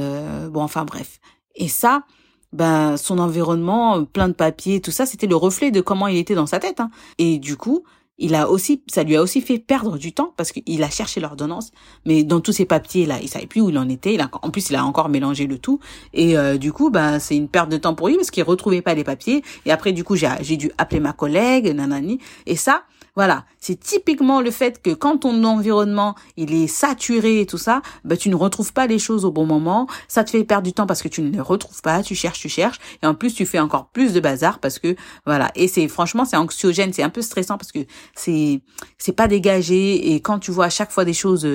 bon, 0.51 0.63
enfin 0.63 0.85
bref. 0.85 1.21
Et 1.55 1.69
ça, 1.69 2.05
ben 2.53 2.97
son 2.97 3.19
environnement 3.19 3.99
euh, 3.99 4.03
plein 4.03 4.29
de 4.29 4.35
papiers, 4.35 4.81
tout 4.81 4.91
ça, 4.91 5.07
c'était 5.07 5.27
le 5.27 5.37
reflet 5.37 5.71
de 5.71 5.81
comment 5.81 6.07
il 6.07 6.17
était 6.17 6.35
dans 6.35 6.47
sa 6.47 6.59
tête. 6.59 6.81
Hein. 6.81 6.91
Et 7.19 7.39
du 7.39 7.57
coup, 7.57 7.85
il 8.19 8.35
a 8.35 8.51
aussi, 8.51 8.83
ça 8.87 9.03
lui 9.03 9.17
a 9.17 9.23
aussi 9.23 9.41
fait 9.41 9.59
perdre 9.59 9.97
du 9.97 10.13
temps 10.13 10.35
parce 10.37 10.53
qu'il 10.53 10.83
a 10.83 10.91
cherché 10.91 11.21
l'ordonnance, 11.21 11.73
mais 12.05 12.23
dans 12.23 12.41
tous 12.41 12.53
ces 12.53 12.67
papiers 12.67 13.07
là, 13.07 13.19
il 13.21 13.29
savait 13.29 13.47
plus 13.47 13.63
où 13.63 13.71
il 13.71 13.79
en 13.79 13.89
était. 13.89 14.21
A, 14.21 14.29
en 14.43 14.51
plus, 14.51 14.69
il 14.69 14.77
a 14.77 14.85
encore 14.85 15.09
mélangé 15.09 15.47
le 15.47 15.59
tout, 15.59 15.81
et 16.13 16.37
euh, 16.37 16.59
du 16.59 16.73
coup, 16.73 16.91
ben 16.91 17.19
c'est 17.19 17.37
une 17.37 17.49
perte 17.49 17.71
de 17.71 17.79
temps 17.79 17.95
pour 17.95 18.09
lui 18.09 18.17
parce 18.17 18.31
qu'il 18.31 18.45
retrouvait 18.45 18.83
pas 18.83 18.95
les 18.95 19.05
papiers. 19.05 19.43
Et 19.65 19.73
après, 19.73 19.93
du 19.93 20.05
coup, 20.05 20.17
j'ai 20.17 20.57
dû 20.57 20.71
appeler 20.77 21.01
ma 21.01 21.13
collègue, 21.13 21.75
nanani, 21.75 22.19
et 22.47 22.57
ça, 22.57 22.83
voilà, 23.21 23.45
c'est 23.59 23.79
typiquement 23.79 24.41
le 24.41 24.51
fait 24.51 24.81
que 24.81 24.95
quand 24.95 25.19
ton 25.19 25.45
environnement 25.45 26.15
il 26.39 26.55
est 26.55 26.67
saturé 26.67 27.43
et 27.43 27.45
tout 27.45 27.59
ça, 27.59 27.83
ben 28.03 28.17
tu 28.17 28.31
ne 28.31 28.35
retrouves 28.35 28.73
pas 28.73 28.87
les 28.87 28.99
choses 28.99 29.27
au 29.27 29.31
bon 29.31 29.45
moment, 29.45 29.87
ça 30.09 30.25
te 30.25 30.31
fait 30.31 30.43
perdre 30.43 30.63
du 30.67 30.73
temps 30.73 30.87
parce 30.87 31.03
que 31.03 31.09
tu 31.09 31.21
ne 31.21 31.31
les 31.31 31.39
retrouves 31.43 31.83
pas, 31.83 32.03
tu 32.03 32.15
cherches, 32.15 32.41
tu 32.41 32.49
cherches, 32.49 32.79
et 33.03 33.07
en 33.07 33.15
plus 33.15 33.35
tu 33.35 33.45
fais 33.45 33.59
encore 33.59 33.91
plus 33.91 34.15
de 34.15 34.21
bazar 34.21 34.59
parce 34.59 34.79
que 34.79 34.97
voilà, 35.27 35.51
et 35.55 35.69
c'est 35.69 35.87
franchement 35.87 36.25
c'est 36.25 36.39
anxiogène, 36.39 36.95
c'est 36.95 37.03
un 37.03 37.11
peu 37.11 37.21
stressant 37.21 37.59
parce 37.59 37.73
que 37.73 37.81
c'est 38.15 38.63
c'est 38.97 39.13
pas 39.13 39.29
dégagé. 39.29 40.15
Et 40.15 40.23
quand 40.23 40.39
tu 40.39 40.51
vois 40.51 40.65
à 40.65 40.71
chaque 40.71 40.91
fois 40.91 41.05
des 41.05 41.13
choses 41.13 41.47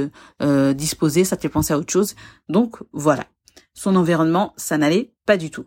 euh, 0.43 0.73
disposées, 0.73 1.23
ça 1.23 1.35
te 1.35 1.41
fait 1.41 1.49
penser 1.49 1.73
à 1.73 1.79
autre 1.79 1.91
chose. 1.91 2.13
Donc 2.47 2.77
voilà, 2.93 3.23
son 3.73 3.95
environnement 3.95 4.53
ça 4.55 4.77
n'allait 4.77 5.15
pas 5.25 5.35
du 5.35 5.49
tout. 5.49 5.65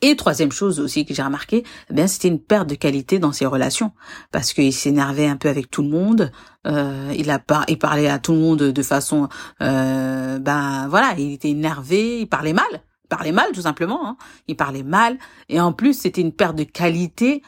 Et 0.00 0.14
troisième 0.14 0.52
chose 0.52 0.78
aussi 0.78 1.04
que 1.04 1.12
j'ai 1.12 1.22
remarqué, 1.22 1.64
eh 1.90 1.92
bien 1.92 2.06
c'était 2.06 2.28
une 2.28 2.38
perte 2.38 2.68
de 2.68 2.76
qualité 2.76 3.18
dans 3.18 3.32
ses 3.32 3.46
relations 3.46 3.92
parce 4.30 4.52
qu'il 4.52 4.72
s'énervait 4.72 5.26
un 5.26 5.36
peu 5.36 5.48
avec 5.48 5.70
tout 5.70 5.82
le 5.82 5.88
monde. 5.88 6.30
Euh, 6.68 7.12
il 7.16 7.28
a 7.30 7.40
pas, 7.40 7.64
il 7.66 7.78
parlait 7.78 8.08
à 8.08 8.20
tout 8.20 8.32
le 8.32 8.38
monde 8.38 8.58
de 8.58 8.82
façon, 8.82 9.28
euh, 9.60 10.38
ben 10.38 10.86
voilà, 10.88 11.14
il 11.18 11.32
était 11.32 11.50
énervé, 11.50 12.20
il 12.20 12.28
parlait 12.28 12.52
mal, 12.52 12.64
il 12.72 13.08
parlait 13.08 13.32
mal 13.32 13.50
tout 13.52 13.62
simplement. 13.62 14.06
Hein. 14.06 14.16
Il 14.46 14.54
parlait 14.54 14.84
mal 14.84 15.18
et 15.48 15.60
en 15.60 15.72
plus 15.72 15.94
c'était 15.94 16.20
une 16.20 16.32
perte 16.32 16.54
de 16.54 16.64
qualité 16.64 17.42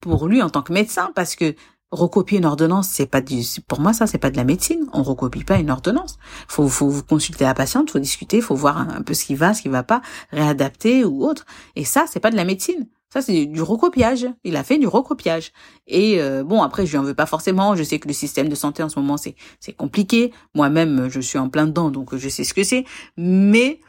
pour 0.00 0.28
lui 0.28 0.40
en 0.40 0.50
tant 0.50 0.62
que 0.62 0.72
médecin 0.72 1.10
parce 1.16 1.34
que 1.34 1.56
recopier 1.90 2.38
une 2.38 2.44
ordonnance, 2.44 2.88
c'est 2.88 3.06
pas 3.06 3.20
du, 3.20 3.42
pour 3.66 3.80
moi 3.80 3.92
ça 3.92 4.06
c'est 4.06 4.18
pas 4.18 4.30
de 4.30 4.36
la 4.36 4.44
médecine. 4.44 4.86
On 4.92 5.02
recopie 5.02 5.44
pas 5.44 5.58
une 5.58 5.70
ordonnance. 5.70 6.18
Faut, 6.46 6.68
faut 6.68 6.92
consulter 7.08 7.44
la 7.44 7.54
patiente, 7.54 7.90
faut 7.90 7.98
discuter, 7.98 8.40
faut 8.40 8.54
voir 8.54 8.78
un, 8.78 9.02
peu 9.02 9.14
ce 9.14 9.24
qui 9.24 9.34
va, 9.34 9.54
ce 9.54 9.62
qui 9.62 9.68
va 9.68 9.82
pas, 9.82 10.02
réadapter 10.30 11.04
ou 11.04 11.24
autre. 11.24 11.46
Et 11.76 11.84
ça 11.84 12.04
c'est 12.10 12.20
pas 12.20 12.30
de 12.30 12.36
la 12.36 12.44
médecine. 12.44 12.86
Ça 13.10 13.22
c'est 13.22 13.46
du 13.46 13.62
recopiage. 13.62 14.26
Il 14.44 14.56
a 14.56 14.64
fait 14.64 14.78
du 14.78 14.86
recopiage. 14.86 15.52
Et 15.86 16.20
euh, 16.20 16.44
bon 16.44 16.62
après 16.62 16.84
je 16.84 16.92
lui 16.92 16.98
en 16.98 17.02
veux 17.02 17.14
pas 17.14 17.26
forcément. 17.26 17.74
Je 17.74 17.82
sais 17.82 17.98
que 17.98 18.08
le 18.08 18.14
système 18.14 18.48
de 18.48 18.54
santé 18.54 18.82
en 18.82 18.90
ce 18.90 18.98
moment 18.98 19.16
c'est 19.16 19.34
c'est 19.60 19.72
compliqué. 19.72 20.32
Moi-même 20.54 21.08
je 21.08 21.20
suis 21.20 21.38
en 21.38 21.48
plein 21.48 21.66
dedans 21.66 21.90
donc 21.90 22.14
je 22.14 22.28
sais 22.28 22.44
ce 22.44 22.52
que 22.52 22.64
c'est. 22.64 22.84
Mais 23.16 23.80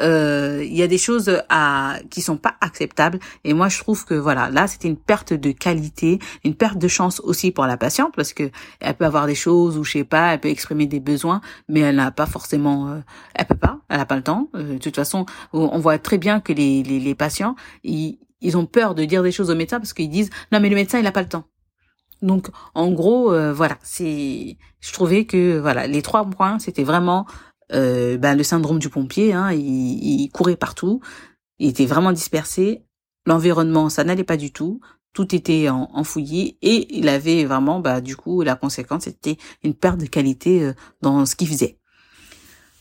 euh, 0.00 0.62
il 0.64 0.76
y 0.76 0.82
a 0.82 0.86
des 0.86 0.98
choses 0.98 1.40
à 1.48 1.96
qui 2.10 2.20
sont 2.20 2.36
pas 2.36 2.54
acceptables. 2.60 3.18
Et 3.44 3.54
moi 3.54 3.68
je 3.68 3.78
trouve 3.78 4.04
que 4.04 4.14
voilà 4.14 4.50
là 4.50 4.66
c'était 4.66 4.88
une 4.88 4.96
perte 4.96 5.32
de 5.32 5.50
qualité 5.50 6.18
une 6.44 6.54
perte 6.54 6.78
de 6.78 6.88
chance 6.88 7.20
aussi 7.20 7.50
pour 7.50 7.66
la 7.66 7.76
patiente 7.76 8.14
parce 8.16 8.32
que 8.32 8.50
elle 8.80 8.94
peut 8.94 9.04
avoir 9.04 9.26
des 9.26 9.34
choses 9.34 9.76
ou 9.78 9.84
je 9.84 9.92
sais 9.92 10.04
pas 10.04 10.34
elle 10.34 10.40
peut 10.40 10.48
exprimer 10.48 10.86
des 10.86 11.00
besoins 11.00 11.40
mais 11.68 11.80
elle 11.80 11.96
n'a 11.96 12.10
pas 12.10 12.26
forcément 12.26 12.88
euh, 12.88 13.00
elle 13.34 13.46
peut 13.46 13.56
pas 13.56 13.80
elle 13.88 14.00
a 14.00 14.06
pas 14.06 14.16
le 14.16 14.22
temps. 14.22 14.48
Euh, 14.54 14.74
de 14.74 14.78
toute 14.78 14.96
façon 14.96 15.26
on 15.52 15.78
voit 15.78 15.98
très 15.98 16.18
bien 16.18 16.40
que 16.40 16.52
les 16.52 16.82
les, 16.82 17.00
les 17.00 17.14
patients 17.14 17.56
ils 17.84 18.18
ils 18.40 18.56
ont 18.56 18.66
peur 18.66 18.94
de 18.94 19.04
dire 19.04 19.22
des 19.22 19.32
choses 19.32 19.50
au 19.50 19.56
médecin 19.56 19.78
parce 19.78 19.92
qu'ils 19.92 20.10
disent 20.10 20.30
non 20.52 20.60
mais 20.60 20.68
le 20.68 20.76
médecin 20.76 20.98
il 20.98 21.06
a 21.06 21.12
pas 21.12 21.22
le 21.22 21.28
temps. 21.28 21.44
Donc 22.22 22.48
en 22.74 22.90
gros 22.90 23.32
voilà 23.52 23.78
c'est 23.82 24.56
je 24.80 24.92
trouvais 24.92 25.24
que 25.24 25.58
voilà 25.58 25.86
les 25.86 26.02
trois 26.02 26.24
points 26.24 26.58
c'était 26.58 26.84
vraiment 26.84 27.26
euh, 27.72 28.16
ben, 28.16 28.34
le 28.34 28.42
syndrome 28.42 28.78
du 28.78 28.88
pompier, 28.88 29.32
hein, 29.32 29.52
il, 29.52 30.22
il, 30.22 30.30
courait 30.30 30.56
partout, 30.56 31.00
il 31.58 31.68
était 31.68 31.86
vraiment 31.86 32.12
dispersé, 32.12 32.84
l'environnement 33.26 33.88
ça 33.88 34.04
n'allait 34.04 34.24
pas 34.24 34.36
du 34.36 34.52
tout, 34.52 34.80
tout 35.12 35.34
était 35.34 35.68
en, 35.68 35.90
et 36.62 36.96
il 36.96 37.08
avait 37.08 37.44
vraiment, 37.44 37.80
bah, 37.80 38.00
du 38.00 38.16
coup, 38.16 38.42
la 38.42 38.54
conséquence 38.54 39.04
c'était 39.04 39.36
une 39.62 39.74
perte 39.74 39.98
de 39.98 40.06
qualité 40.06 40.62
euh, 40.62 40.72
dans 41.02 41.26
ce 41.26 41.34
qu'il 41.34 41.48
faisait. 41.48 41.78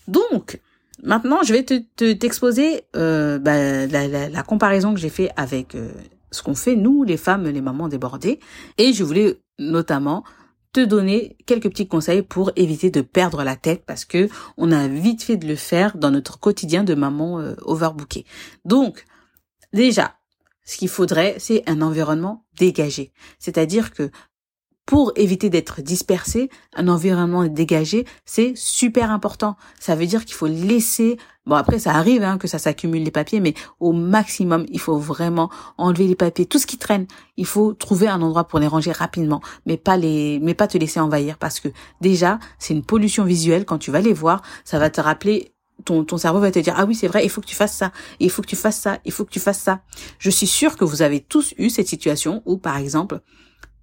Donc, 0.08 0.62
maintenant, 1.04 1.42
je 1.44 1.54
vais 1.54 1.64
te 1.64 2.14
t'exposer 2.14 2.84
euh, 2.96 3.40
bah, 3.40 3.88
la, 3.88 4.08
la, 4.08 4.30
la, 4.30 4.44
comparaison 4.44 4.94
que 4.94 5.00
j'ai 5.00 5.10
fait 5.10 5.32
avec 5.36 5.76
euh, 5.76 5.92
ce 6.32 6.44
qu'on 6.44 6.56
fait 6.56 6.76
nous, 6.76 7.04
les 7.04 7.18
femmes, 7.18 7.46
les 7.46 7.62
mamans 7.62 7.88
débordées, 7.88 8.40
et 8.78 8.94
je 8.94 9.04
voulais 9.04 9.40
notamment 9.60 10.24
te 10.74 10.80
donner 10.80 11.38
quelques 11.46 11.70
petits 11.70 11.88
conseils 11.88 12.22
pour 12.22 12.52
éviter 12.56 12.90
de 12.92 13.02
perdre 13.02 13.44
la 13.44 13.56
tête 13.56 13.84
parce 13.86 14.06
que 14.06 14.30
on 14.58 14.72
a 14.72 14.88
vite 14.88 15.24
fait 15.24 15.38
de 15.38 15.48
le 15.48 15.56
faire 15.56 15.98
dans 15.98 16.12
notre 16.12 16.40
quotidien 16.40 16.84
de 16.84 16.94
maman 16.94 17.40
euh, 17.40 17.56
overbookée. 17.64 18.26
Donc, 18.66 19.06
Déjà, 19.74 20.16
ce 20.64 20.78
qu'il 20.78 20.90
faudrait, 20.90 21.36
c'est 21.40 21.64
un 21.70 21.82
environnement 21.82 22.46
dégagé. 22.58 23.12
C'est-à-dire 23.40 23.94
que 23.94 24.10
pour 24.86 25.12
éviter 25.18 25.50
d'être 25.50 25.82
dispersé, 25.82 26.50
un 26.74 26.88
environnement 26.88 27.46
dégagé, 27.46 28.06
c'est 28.26 28.54
super 28.56 29.12
important. 29.12 29.58
Ça 29.80 29.96
veut 29.96 30.06
dire 30.06 30.24
qu'il 30.24 30.36
faut 30.36 30.48
laisser, 30.48 31.18
bon 31.48 31.56
après 31.56 31.80
ça 31.80 31.96
arrive 31.96 32.24
hein, 32.24 32.38
que 32.38 32.48
ça 32.48 32.60
s'accumule 32.60 33.04
les 33.04 33.12
papiers, 33.12 33.40
mais 33.40 33.56
au 33.80 33.94
maximum, 33.94 34.66
il 34.70 34.80
faut 34.80 34.98
vraiment 34.98 35.50
enlever 35.78 36.06
les 36.06 36.16
papiers, 36.16 36.46
tout 36.46 36.60
ce 36.60 36.68
qui 36.68 36.78
traîne. 36.78 37.08
Il 37.38 37.46
faut 37.46 37.74
trouver 37.74 38.08
un 38.08 38.22
endroit 38.22 38.44
pour 38.48 38.60
les 38.60 38.68
ranger 38.68 38.92
rapidement, 38.92 39.42
mais 39.66 39.78
pas 39.78 39.98
les, 39.98 40.40
mais 40.42 40.54
pas 40.54 40.68
te 40.68 40.78
laisser 40.78 41.00
envahir 41.00 41.38
parce 41.38 41.60
que 41.60 41.70
déjà 42.02 42.38
c'est 42.60 42.74
une 42.74 42.84
pollution 42.84 43.24
visuelle. 43.24 43.66
Quand 43.66 43.80
tu 43.80 43.90
vas 43.90 44.02
les 44.02 44.14
voir, 44.14 44.44
ça 44.66 44.78
va 44.78 44.90
te 44.90 45.02
rappeler 45.02 45.54
ton, 45.86 46.04
ton 46.04 46.18
cerveau 46.18 46.40
va 46.40 46.52
te 46.52 46.60
dire, 46.60 46.74
ah 46.78 46.86
oui, 46.86 46.96
c'est 46.96 47.08
vrai, 47.08 47.24
il 47.24 47.30
faut 47.30 47.42
que 47.42 47.48
tu 47.48 47.56
fasses 47.56 47.76
ça, 47.76 47.92
il 48.20 48.30
faut 48.30 48.42
que 48.42 48.48
tu 48.48 48.56
fasses 48.56 48.80
ça, 48.80 49.00
il 49.06 49.12
faut 49.12 49.26
que 49.26 49.32
tu 49.32 49.40
fasses 49.40 49.60
ça. 49.60 49.82
Je 50.20 50.30
suis 50.30 50.48
sûre 50.48 50.76
que 50.76 50.86
vous 50.86 51.02
avez 51.02 51.20
tous 51.20 51.54
eu 51.58 51.70
cette 51.70 51.88
situation 51.88 52.42
où, 52.46 52.58
par 52.58 52.78
exemple, 52.78 53.22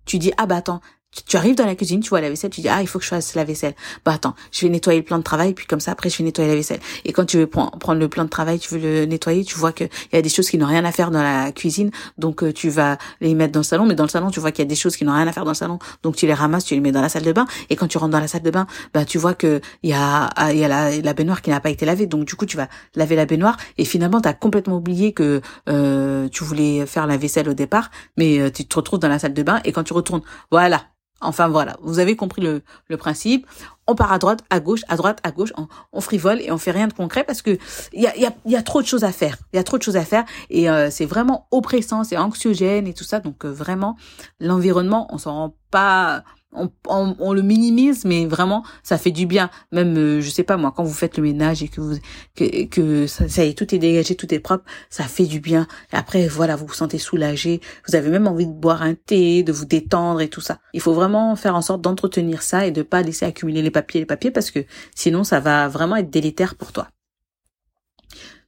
tu 0.05 0.19
dis, 0.19 0.33
ah 0.37 0.47
bah 0.47 0.57
attends, 0.57 0.81
tu 1.27 1.37
arrives 1.37 1.55
dans 1.55 1.67
la 1.67 1.75
cuisine, 1.75 2.01
tu 2.01 2.09
vois 2.09 2.21
la 2.21 2.29
vaisselle, 2.29 2.51
tu 2.51 2.61
dis 2.61 2.69
ah 2.69 2.81
il 2.81 2.89
faut 2.89 2.99
que 2.99 3.05
je 3.05 3.11
fasse 3.11 3.35
la 3.35 3.45
vaisselle. 3.45 3.75
Bah 4.05 4.13
attends, 4.13 4.35
je 4.53 4.63
vais 4.63 4.69
nettoyer 4.69 5.01
le 5.01 5.05
plan 5.05 5.19
de 5.19 5.23
travail 5.23 5.55
puis 5.55 5.67
comme 5.67 5.81
ça 5.81 5.93
après 5.93 6.11
je 6.11 6.19
vais 6.19 6.25
nettoyer 6.25 6.49
la 6.49 6.57
vaisselle. 6.57 6.81
Et 7.05 7.13
quand 7.13 7.25
tu 7.25 7.39
veux 7.39 7.47
prendre 7.47 7.95
le 7.95 8.09
plan 8.09 8.25
de 8.25 8.29
travail, 8.29 8.59
tu 8.59 8.75
veux 8.75 8.81
le 8.81 9.07
nettoyer, 9.07 9.45
tu 9.45 9.57
vois 9.57 9.73
que 9.73 9.85
il 9.85 10.17
y 10.17 10.17
a 10.17 10.23
des 10.23 10.29
choses 10.29 10.49
qui 10.49 10.59
n'ont 10.59 10.67
rien 10.67 10.85
à 10.85 10.93
faire 10.93 11.11
dans 11.11 11.23
la 11.23 11.53
cuisine, 11.53 11.91
donc 12.19 12.43
euh, 12.43 12.53
tu 12.53 12.69
vas 12.69 12.99
les 13.21 13.35
mettre 13.35 13.53
dans 13.53 13.61
le 13.61 13.65
salon. 13.65 13.87
Mais 13.87 13.95
dans 13.95 14.05
le 14.05 14.09
salon, 14.09 14.31
tu 14.31 14.41
vois 14.41 14.53
qu'il 14.53 14.65
y 14.65 14.67
a 14.67 14.69
des 14.69 14.75
choses 14.75 14.97
qui 14.97 15.05
n'ont 15.05 15.15
rien 15.15 15.27
à 15.27 15.33
faire 15.33 15.45
dans 15.45 15.51
le 15.53 15.57
salon, 15.57 15.79
donc 16.03 16.17
tu 16.17 16.27
les 16.27 16.35
ramasses, 16.35 16.65
tu 16.65 16.75
les 16.75 16.81
mets 16.81 16.93
dans 16.93 17.03
la 17.03 17.09
salle 17.09 17.23
de 17.23 17.33
bain. 17.33 17.47
Et 17.71 17.77
quand 17.77 17.87
tu 17.87 17.99
rentres 17.99 18.13
dans 18.13 18.21
la 18.21 18.29
salle 18.29 18.43
de 18.43 18.51
bain, 18.51 18.67
bah 18.93 19.05
tu 19.05 19.19
vois 19.19 19.35
que 19.35 19.61
il 19.83 19.91
y 19.91 19.93
a 19.93 20.31
ah, 20.37 20.53
il 20.53 20.59
y 20.59 20.65
a 20.65 20.69
la, 20.69 21.15
baignoire 21.15 21.43
qui 21.43 21.51
n'a 21.51 21.61
pas 21.61 21.71
été 21.71 21.87
lavée, 21.87 22.07
donc 22.07 22.25
du 22.25 22.35
coup 22.35 22.47
tu 22.47 22.57
vas 22.57 22.69
laver 22.95 23.17
la 23.17 23.27
baignoire 23.27 23.57
et 23.79 23.85
finalement 23.85 24.21
tu 24.21 24.29
as 24.29 24.35
complètement 24.35 24.77
oublié 24.77 25.13
que 25.13 25.41
euh, 25.69 26.29
tu 26.29 26.45
voulais 26.45 26.87
faire 26.87 27.07
la 27.07 27.17
vaisselle 27.17 27.49
au 27.49 27.55
départ, 27.55 27.91
mais 28.17 28.41
euh, 28.41 28.51
tu 28.51 28.67
te 28.67 28.77
retrouves 28.77 28.99
dans 28.99 29.09
la 29.09 29.19
salle 29.19 29.35
de 29.35 29.43
bain 29.43 29.61
et 29.65 29.73
quand 29.73 29.85
tu 29.85 29.93
retournes, 29.93 30.23
voilà, 30.51 30.83
Enfin 31.25 31.49
voilà, 31.49 31.77
vous 31.83 31.99
avez 31.99 32.17
compris 32.17 32.43
le, 32.43 32.63
principe. 32.97 33.47
On 33.87 33.95
part 33.95 34.13
à 34.13 34.19
droite, 34.19 34.41
à 34.51 34.61
gauche, 34.61 34.81
à 34.89 34.97
droite, 34.97 35.19
à 35.25 35.31
gauche, 35.31 35.53
on, 35.93 36.01
frivole 36.01 36.41
et 36.41 36.51
on 36.51 36.59
fait 36.59 36.71
rien 36.71 36.87
de 36.87 36.93
concret 36.93 37.25
parce 37.25 37.43
que 37.43 37.59
il 37.93 38.09
y 38.47 38.57
a 38.57 38.63
trop 38.63 38.81
de 38.81 38.87
choses 38.87 39.05
à 39.05 39.13
faire. 39.13 39.37
Il 39.53 39.57
y 39.57 39.59
a 39.59 39.65
trop 39.65 39.79
de 39.79 39.83
choses 39.83 39.97
à 39.97 40.05
faire 40.05 40.25
et 40.49 40.71
euh, 40.71 40.91
c'est 40.91 41.07
vraiment 41.07 41.49
oppressant, 41.51 42.05
c'est 42.05 42.17
anxiogène 42.17 42.87
et 42.87 42.95
tout 42.95 43.05
ça. 43.05 43.21
Donc 43.21 43.45
euh, 43.45 43.53
vraiment, 43.53 43.97
l'environnement, 44.41 45.09
on 45.11 45.19
s'en 45.19 45.35
rend 45.35 45.57
pas 45.71 46.23
on, 46.55 46.71
on, 47.19 47.33
le 47.33 47.43
minimise, 47.43 48.05
mais 48.05 48.27
vraiment, 48.27 48.65
ça 48.83 48.99
fait 48.99 49.11
du 49.11 49.27
bien. 49.27 49.51
Même, 49.73 49.97
euh, 49.97 50.21
je 50.21 50.31
sais 50.31 50.43
pas 50.43 50.57
moi, 50.57 50.73
quand 50.75 50.85
vous 50.85 50.93
faites 50.93 51.17
le 51.17 51.23
ménage 51.23 51.63
et 51.63 51.69
que 51.69 51.81
vous 51.81 51.97
que, 52.35 52.65
que 52.67 53.07
ça, 53.07 53.29
ça 53.29 53.45
est, 53.45 53.57
tout 53.57 53.75
est 53.75 53.79
dégagé, 53.79 54.15
tout 54.15 54.33
est 54.33 54.39
propre, 54.39 54.65
ça 54.91 55.05
fait 55.05 55.27
du 55.27 55.41
bien. 55.41 55.67
Et 55.93 55.97
après, 55.97 56.27
voilà, 56.29 56.57
vous 56.57 56.67
vous 56.67 56.75
sentez 56.75 56.99
soulagé. 56.99 57.61
Vous 57.89 57.97
avez 57.97 58.11
même 58.11 58.27
envie 58.27 58.47
de 58.47 58.53
boire 58.53 58.83
un 58.83 58.95
thé, 58.95 59.43
de 59.43 59.53
vous 59.53 59.65
détendre 59.65 60.21
et 60.21 60.29
tout 60.29 60.41
ça. 60.41 60.59
Il 60.73 60.81
faut 60.81 60.95
vraiment 60.95 61.37
faire 61.37 61.57
en 61.57 61.63
sorte 61.63 61.81
d'entretenir 61.81 62.43
ça 62.43 62.67
et 62.67 62.71
de 62.71 62.83
pas 62.83 63.03
laisser 63.03 63.25
accumuler 63.25 63.63
les 63.63 63.71
papiers, 63.71 64.01
les 64.01 64.07
papiers, 64.07 64.31
parce 64.31 64.51
que 64.51 64.65
sinon, 64.95 65.25
ça 65.25 65.41
va 65.41 65.69
vraiment 65.69 65.97
être 65.97 66.11
délétère 66.11 66.55
pour 66.55 66.73
toi. 66.73 66.89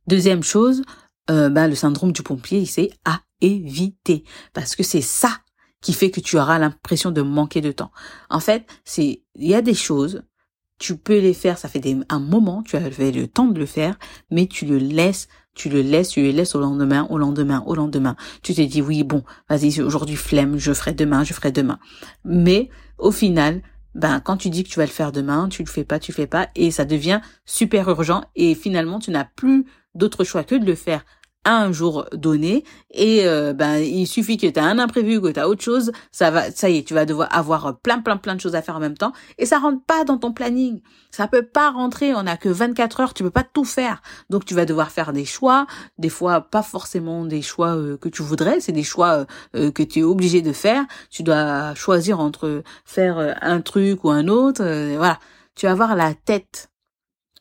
Deuxième 0.07 0.43
chose, 0.43 0.83
euh, 1.31 1.49
bah, 1.49 1.67
le 1.67 1.75
syndrome 1.75 2.13
du 2.13 2.23
pompier, 2.23 2.65
c'est 2.67 2.91
à 3.05 3.21
éviter, 3.41 4.25
parce 4.53 4.77
que 4.77 4.83
c'est 4.83 5.01
ça 5.01 5.31
qui 5.87 5.93
fait 5.93 6.11
que 6.11 6.19
tu 6.19 6.37
auras 6.37 6.59
l'impression 6.59 7.13
de 7.13 7.23
manquer 7.23 7.61
de 7.61 7.71
temps. 7.71 7.93
En 8.29 8.41
fait, 8.41 8.67
c'est 8.85 9.23
il 9.37 9.47
y 9.47 9.55
a 9.55 9.63
des 9.63 9.73
choses, 9.73 10.25
tu 10.81 10.97
peux 10.97 11.21
les 11.21 11.33
faire, 11.33 11.59
ça 11.59 11.69
fait 11.69 11.81
un 12.09 12.19
moment, 12.19 12.65
tu 12.65 12.75
avais 12.75 13.13
le 13.13 13.29
temps 13.29 13.47
de 13.47 13.61
le 13.61 13.67
faire, 13.67 13.97
mais 14.29 14.49
tu 14.49 14.67
le 14.67 14.79
laisses, 14.79 15.29
tu 15.55 15.69
le 15.69 15.83
laisses, 15.83 16.09
tu 16.09 16.23
le 16.23 16.31
laisses 16.31 16.57
au 16.57 16.61
lendemain, 16.61 17.07
au 17.09 17.19
lendemain, 17.19 17.63
au 17.67 17.77
lendemain. 17.77 18.17
Tu 18.43 18.53
te 18.53 18.63
dis 18.63 18.83
oui, 18.83 19.05
bon, 19.05 19.23
vas-y, 19.49 19.81
aujourd'hui 19.81 20.17
flemme, 20.17 20.59
je 20.59 20.73
ferai 20.73 20.93
demain, 20.93 21.23
je 21.23 21.33
ferai 21.35 21.53
demain. 21.53 21.79
Mais 22.25 22.69
au 22.99 23.13
final, 23.13 23.63
ben 23.95 24.19
quand 24.19 24.39
tu 24.39 24.51
dis 24.51 24.65
que 24.65 24.69
tu 24.69 24.81
vas 24.81 24.87
le 24.87 24.91
faire 24.91 25.13
demain, 25.13 25.49
tu 25.49 25.63
le 25.63 25.71
fais 25.71 25.85
pas, 25.85 26.01
tu 26.01 26.11
le 26.11 26.17
fais 26.17 26.27
pas 26.27 26.49
et 26.57 26.73
ça 26.73 26.85
devient 26.85 27.21
super 27.45 27.89
urgent 27.91 28.25
et 28.35 28.57
finalement 28.57 28.99
tu 28.99 29.13
n'as 29.13 29.25
plus 29.25 29.67
d'autre 29.95 30.25
choix 30.25 30.43
que 30.43 30.57
de 30.57 30.67
le 30.67 30.75
faire 30.75 31.05
un 31.47 31.73
jour 31.73 32.07
donné. 32.13 32.65
Et 32.91 33.27
euh, 33.27 33.53
ben 33.53 33.77
il 33.77 34.07
suffit 34.07 34.37
que 34.37 34.47
tu 34.47 34.59
as 34.59 34.65
un 34.65 34.79
imprévu 34.79 35.21
que 35.21 35.29
tu 35.29 35.41
as 35.41 35.49
autre 35.49 35.63
chose 35.63 35.93
ça 36.13 36.31
va 36.31 36.51
ça 36.51 36.69
y 36.69 36.79
est 36.79 36.83
tu 36.87 36.95
vas 36.95 37.05
devoir 37.05 37.29
avoir 37.31 37.79
plein 37.81 38.01
plein 38.01 38.17
plein 38.17 38.35
de 38.35 38.41
choses 38.41 38.55
à 38.55 38.63
faire 38.63 38.77
en 38.77 38.81
même 38.81 38.97
temps. 38.97 39.13
Et 39.39 39.47
ça 39.47 39.59
rentre 39.59 39.83
pas 39.85 40.05
dans 40.05 40.19
ton 40.19 40.33
planning. 40.33 40.81
Ça 41.11 41.29
peut 41.29 41.43
pas 41.43 41.71
rentrer. 41.71 42.15
On 42.15 42.27
a 42.27 42.37
que 42.37 42.49
24 42.49 43.01
heures. 43.01 43.15
Tu 43.15 43.23
peux 43.23 43.31
pas 43.31 43.45
tout 43.45 43.65
faire. 43.65 44.03
Donc 44.31 44.45
tu 44.45 44.55
vas 44.55 44.65
devoir 44.65 44.91
faire 44.91 45.13
des 45.13 45.25
choix. 45.25 45.67
Des 45.99 46.09
fois 46.09 46.41
pas 46.41 46.63
forcément 46.63 47.25
des 47.25 47.43
choix 47.43 47.77
euh, 47.77 47.97
que 47.97 48.09
tu 48.09 48.23
voudrais. 48.23 48.61
C'est 48.61 48.73
des 48.73 48.83
choix 48.83 49.27
euh, 49.55 49.71
que 49.71 49.83
tu 49.83 50.01
es 50.01 50.03
obligé 50.03 50.43
de 50.43 50.53
faire. 50.53 50.85
Tu 51.11 51.23
dois 51.23 51.75
choisir 51.75 52.21
entre 52.21 52.63
faire 52.85 53.37
un 53.41 53.61
truc 53.61 54.05
ou 54.05 54.11
un 54.11 54.29
autre. 54.29 54.63
Voilà. 54.97 55.19
Tu 55.55 55.67
vas 55.67 55.73
avoir 55.73 55.97
la 55.97 56.15
tête 56.15 56.71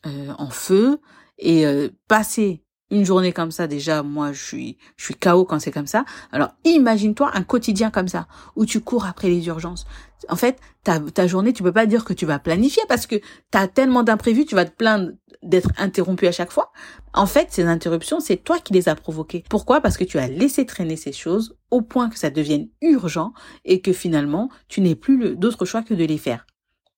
en 0.04 0.50
feu. 0.50 0.98
Et 1.38 1.66
passer 2.08 2.65
une 2.90 3.04
journée 3.04 3.32
comme 3.32 3.50
ça, 3.50 3.66
déjà, 3.66 4.02
moi, 4.02 4.32
je 4.32 4.42
suis, 4.42 4.78
je 4.96 5.04
suis 5.04 5.14
KO 5.14 5.44
quand 5.44 5.58
c'est 5.58 5.72
comme 5.72 5.86
ça. 5.86 6.04
Alors, 6.30 6.50
imagine-toi 6.64 7.30
un 7.34 7.42
quotidien 7.42 7.90
comme 7.90 8.08
ça, 8.08 8.28
où 8.54 8.64
tu 8.64 8.80
cours 8.80 9.06
après 9.06 9.28
les 9.28 9.46
urgences. 9.48 9.86
En 10.28 10.36
fait, 10.36 10.58
ta, 10.84 11.00
ta 11.00 11.26
journée, 11.26 11.52
tu 11.52 11.62
peux 11.62 11.72
pas 11.72 11.86
dire 11.86 12.04
que 12.04 12.12
tu 12.12 12.26
vas 12.26 12.38
planifier 12.38 12.82
parce 12.88 13.06
que 13.06 13.16
tu 13.16 13.58
as 13.58 13.68
tellement 13.68 14.02
d'imprévus, 14.02 14.46
tu 14.46 14.54
vas 14.54 14.64
te 14.64 14.74
plaindre 14.74 15.10
d'être 15.42 15.70
interrompu 15.78 16.26
à 16.26 16.32
chaque 16.32 16.52
fois. 16.52 16.72
En 17.12 17.26
fait, 17.26 17.48
ces 17.50 17.64
interruptions, 17.64 18.20
c'est 18.20 18.36
toi 18.36 18.58
qui 18.58 18.72
les 18.72 18.88
as 18.88 18.94
provoquées. 18.94 19.44
Pourquoi? 19.48 19.80
Parce 19.80 19.96
que 19.96 20.04
tu 20.04 20.18
as 20.18 20.28
laissé 20.28 20.64
traîner 20.64 20.96
ces 20.96 21.12
choses 21.12 21.56
au 21.70 21.82
point 21.82 22.08
que 22.08 22.18
ça 22.18 22.30
devienne 22.30 22.68
urgent 22.82 23.32
et 23.64 23.80
que 23.80 23.92
finalement, 23.92 24.48
tu 24.68 24.80
n'aies 24.80 24.94
plus 24.94 25.36
d'autre 25.36 25.64
choix 25.64 25.82
que 25.82 25.94
de 25.94 26.04
les 26.04 26.18
faire. 26.18 26.46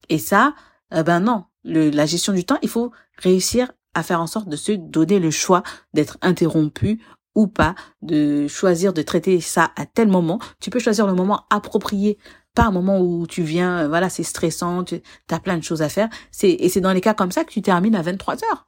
Et 0.09 0.19
ça, 0.19 0.55
eh 0.95 1.03
ben 1.03 1.21
non. 1.21 1.45
Le, 1.65 1.91
la 1.91 2.07
gestion 2.07 2.33
du 2.33 2.45
temps, 2.45 2.59
il 2.63 2.69
faut 2.69 2.93
réussir 3.19 3.73
à 3.95 4.03
faire 4.03 4.21
en 4.21 4.27
sorte 4.27 4.49
de 4.49 4.57
se 4.57 4.73
donner 4.73 5.19
le 5.19 5.31
choix 5.31 5.63
d'être 5.95 6.19
interrompu 6.23 7.01
ou 7.35 7.47
pas, 7.47 7.75
de 8.03 8.49
choisir 8.49 8.93
de 8.93 9.03
traiter 9.03 9.41
ça 9.41 9.71
à 9.77 9.87
tel 9.87 10.09
moment. 10.09 10.41
Tu 10.61 10.71
peux 10.71 10.81
choisir 10.81 11.07
le 11.07 11.15
moment 11.15 11.45
approprié, 11.51 12.19
pas 12.55 12.65
un 12.65 12.71
moment 12.73 13.01
où 13.01 13.27
tu 13.27 13.43
viens, 13.43 13.85
euh, 13.85 13.89
voilà, 13.89 14.09
c'est 14.09 14.25
stressant, 14.25 14.83
tu 14.83 15.01
as 15.31 15.41
plein 15.41 15.57
de 15.57 15.63
choses 15.63 15.83
à 15.83 15.89
faire. 15.89 16.09
C'est 16.33 16.51
et 16.51 16.69
c'est 16.69 16.81
dans 16.81 16.93
les 16.93 17.01
cas 17.01 17.15
comme 17.15 17.31
ça 17.31 17.45
que 17.45 17.53
tu 17.53 17.63
termines 17.63 17.95
à 17.95 18.03
23 18.03 18.45
heures. 18.45 18.67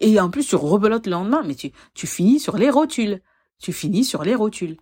Et 0.00 0.18
en 0.18 0.30
plus, 0.30 0.46
tu 0.46 0.56
rebelotes 0.56 1.06
le 1.06 1.12
lendemain, 1.12 1.42
mais 1.46 1.54
tu, 1.54 1.72
tu 1.94 2.06
finis 2.06 2.40
sur 2.40 2.56
les 2.56 2.70
rotules. 2.70 3.20
Tu 3.58 3.72
finis 3.72 4.04
sur 4.04 4.24
les 4.24 4.34
rotules. 4.34 4.78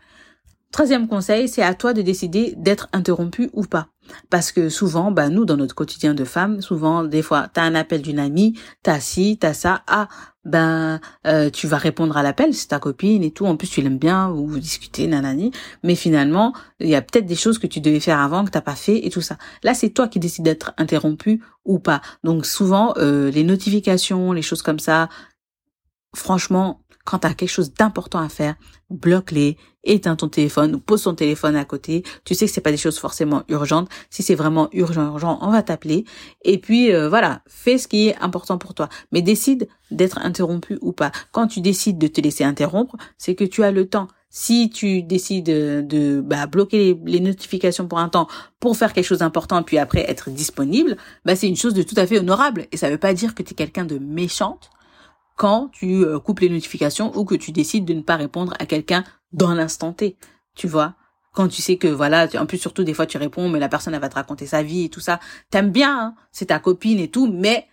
Troisième 0.73 1.09
conseil, 1.09 1.49
c'est 1.49 1.63
à 1.63 1.75
toi 1.75 1.95
de 1.95 2.03
décider 2.03 2.55
d'être 2.57 2.89
interrompu 2.93 3.49
ou 3.55 3.65
pas. 3.65 3.89
Parce 4.29 4.53
que 4.53 4.69
souvent, 4.69 5.11
bah, 5.11 5.31
nous, 5.31 5.47
dans 5.47 5.57
notre 5.57 5.75
quotidien 5.75 6.13
de 6.13 6.25
femme, 6.25 6.61
souvent, 6.61 7.05
des 7.05 7.23
fois, 7.23 7.49
t'as 7.53 7.63
un 7.63 7.75
appel 7.75 8.03
d'une 8.03 8.19
amie, 8.19 8.59
t'as 8.83 9.01
ci, 9.01 9.39
t'as 9.41 9.55
ça, 9.55 9.83
ah, 9.87 10.09
ben, 10.45 11.01
euh, 11.27 11.51
tu 11.51 11.67
vas 11.67 11.79
répondre 11.79 12.17
à 12.17 12.23
l'appel, 12.23 12.55
c'est 12.55 12.69
ta 12.69 12.79
copine 12.79 13.23
et 13.23 13.31
tout, 13.31 13.47
en 13.47 13.57
plus 13.57 13.69
tu 13.69 13.81
l'aimes 13.81 13.99
bien, 13.99 14.31
ou 14.31 14.47
vous 14.47 14.59
discutez, 14.59 15.07
nanani, 15.07 15.53
mais 15.83 15.95
finalement, 15.95 16.55
il 16.81 16.89
y 16.89 16.95
a 16.95 17.03
peut-être 17.03 17.27
des 17.27 17.37
choses 17.37 17.59
que 17.59 17.67
tu 17.67 17.81
devais 17.81 18.01
faire 18.01 18.21
avant, 18.21 18.45
que 18.45 18.51
t'as 18.51 18.61
pas 18.61 18.75
fait 18.75 19.07
et 19.07 19.11
tout 19.11 19.21
ça. 19.21 19.37
Là, 19.63 19.75
c'est 19.75 19.91
toi 19.91 20.07
qui 20.09 20.19
décides 20.21 20.45
d'être 20.45 20.73
interrompu 20.77 21.43
ou 21.65 21.79
pas. 21.79 22.03
Donc 22.25 22.47
souvent, 22.47 22.95
euh, 22.99 23.31
les 23.31 23.45
notifications, 23.45 24.33
les 24.33 24.43
choses 24.43 24.63
comme 24.63 24.79
ça, 24.79 25.09
franchement, 26.15 26.81
quand 27.09 27.21
tu 27.21 27.27
as 27.27 27.33
quelque 27.33 27.49
chose 27.49 27.73
d'important 27.73 28.19
à 28.19 28.29
faire, 28.29 28.57
bloque-les, 28.91 29.57
éteins 29.83 30.15
ton 30.15 30.29
téléphone 30.29 30.75
ou 30.75 30.79
pose 30.79 31.05
ton 31.05 31.15
téléphone 31.15 31.57
à 31.57 31.65
côté. 31.65 32.03
Tu 32.25 32.35
sais 32.35 32.45
que 32.45 32.53
c'est 32.53 32.61
pas 32.61 32.71
des 32.71 32.77
choses 32.77 32.99
forcément 32.99 33.45
urgentes. 33.49 33.89
Si 34.11 34.23
c'est 34.23 34.35
vraiment 34.35 34.69
urgent, 34.73 35.07
urgent, 35.07 35.39
on 35.41 35.51
va 35.51 35.63
t'appeler. 35.63 36.05
Et 36.45 36.59
puis 36.59 36.93
euh, 36.93 37.09
voilà, 37.09 37.41
fais 37.47 37.79
ce 37.79 37.89
qui 37.89 38.09
est 38.09 38.17
important 38.19 38.59
pour 38.59 38.75
toi. 38.75 38.91
Mais 39.11 39.23
décide 39.23 39.69
d'être 39.91 40.19
interrompu 40.19 40.77
ou 40.83 40.93
pas. 40.93 41.11
Quand 41.33 41.47
tu 41.47 41.63
décides 41.63 41.97
de 41.97 42.09
te 42.09 42.21
laisser 42.21 42.45
interrompre, 42.45 42.97
c'est 43.17 43.35
que 43.35 43.45
tu 43.45 43.65
as 43.65 43.71
le 43.71 43.89
temps. 43.89 44.09
Si 44.29 44.69
tu 44.69 45.03
décides 45.03 45.47
de, 45.47 46.21
bah, 46.23 46.47
bloquer 46.47 46.95
les, 47.07 47.21
notifications 47.21 47.89
pour 47.89 48.01
un 48.01 48.11
temps 48.11 48.29
pour 48.61 48.77
faire 48.77 48.93
quelque 48.93 49.07
chose 49.07 49.21
d'important 49.21 49.63
puis 49.63 49.79
après 49.79 50.05
être 50.11 50.29
disponible, 50.29 50.99
bah, 51.25 51.37
c'est 51.37 51.49
une 51.49 51.57
chose 51.57 51.73
de 51.73 51.83
tout 51.83 51.95
à 51.97 52.07
fait 52.07 52.19
honorable. 52.19 52.67
Et 52.71 52.77
ça 52.77 52.91
veut 52.91 52.99
pas 52.99 53.15
dire 53.15 53.35
que 53.35 53.43
tu 53.43 53.53
es 53.53 53.55
quelqu'un 53.55 53.87
de 53.87 53.99
méchante 53.99 54.69
quand 55.39 55.71
tu 55.73 56.05
euh, 56.05 56.19
coupes 56.19 56.41
les 56.41 56.51
notifications 56.51 57.17
ou 57.17 57.25
que 57.25 57.37
tu 57.37 57.53
décides 57.53 57.87
de 57.87 57.95
ne 57.95 58.03
pas 58.03 58.17
répondre 58.17 58.53
à 58.59 58.67
quelqu'un 58.67 59.05
dans 59.33 59.55
l'instant 59.55 59.95
T. 59.95 60.19
Tu 60.55 60.69
vois 60.69 60.95
quand 61.33 61.47
tu 61.47 61.63
sais 61.63 61.77
que 61.77 61.87
voilà, 61.87 62.27
en 62.37 62.47
plus 62.47 62.59
surtout 62.59 62.83
des 62.83 62.95
fois 62.95 63.07
tu 63.07 63.17
réponds 63.17 63.49
mais 63.49 63.61
la 63.61 63.69
personne 63.69 63.95
elle 63.95 64.01
va 64.01 64.09
te 64.09 64.17
raconter 64.17 64.47
sa 64.47 64.65
vie 64.65 64.85
et 64.85 64.89
tout 64.89 64.99
ça. 65.01 65.21
T'aimes 65.51 65.71
bien, 65.71 65.97
hein, 65.97 66.15
c'est 66.33 66.47
ta 66.47 66.59
copine 66.59 66.99
et 66.99 67.09
tout, 67.09 67.31
mais 67.33 67.69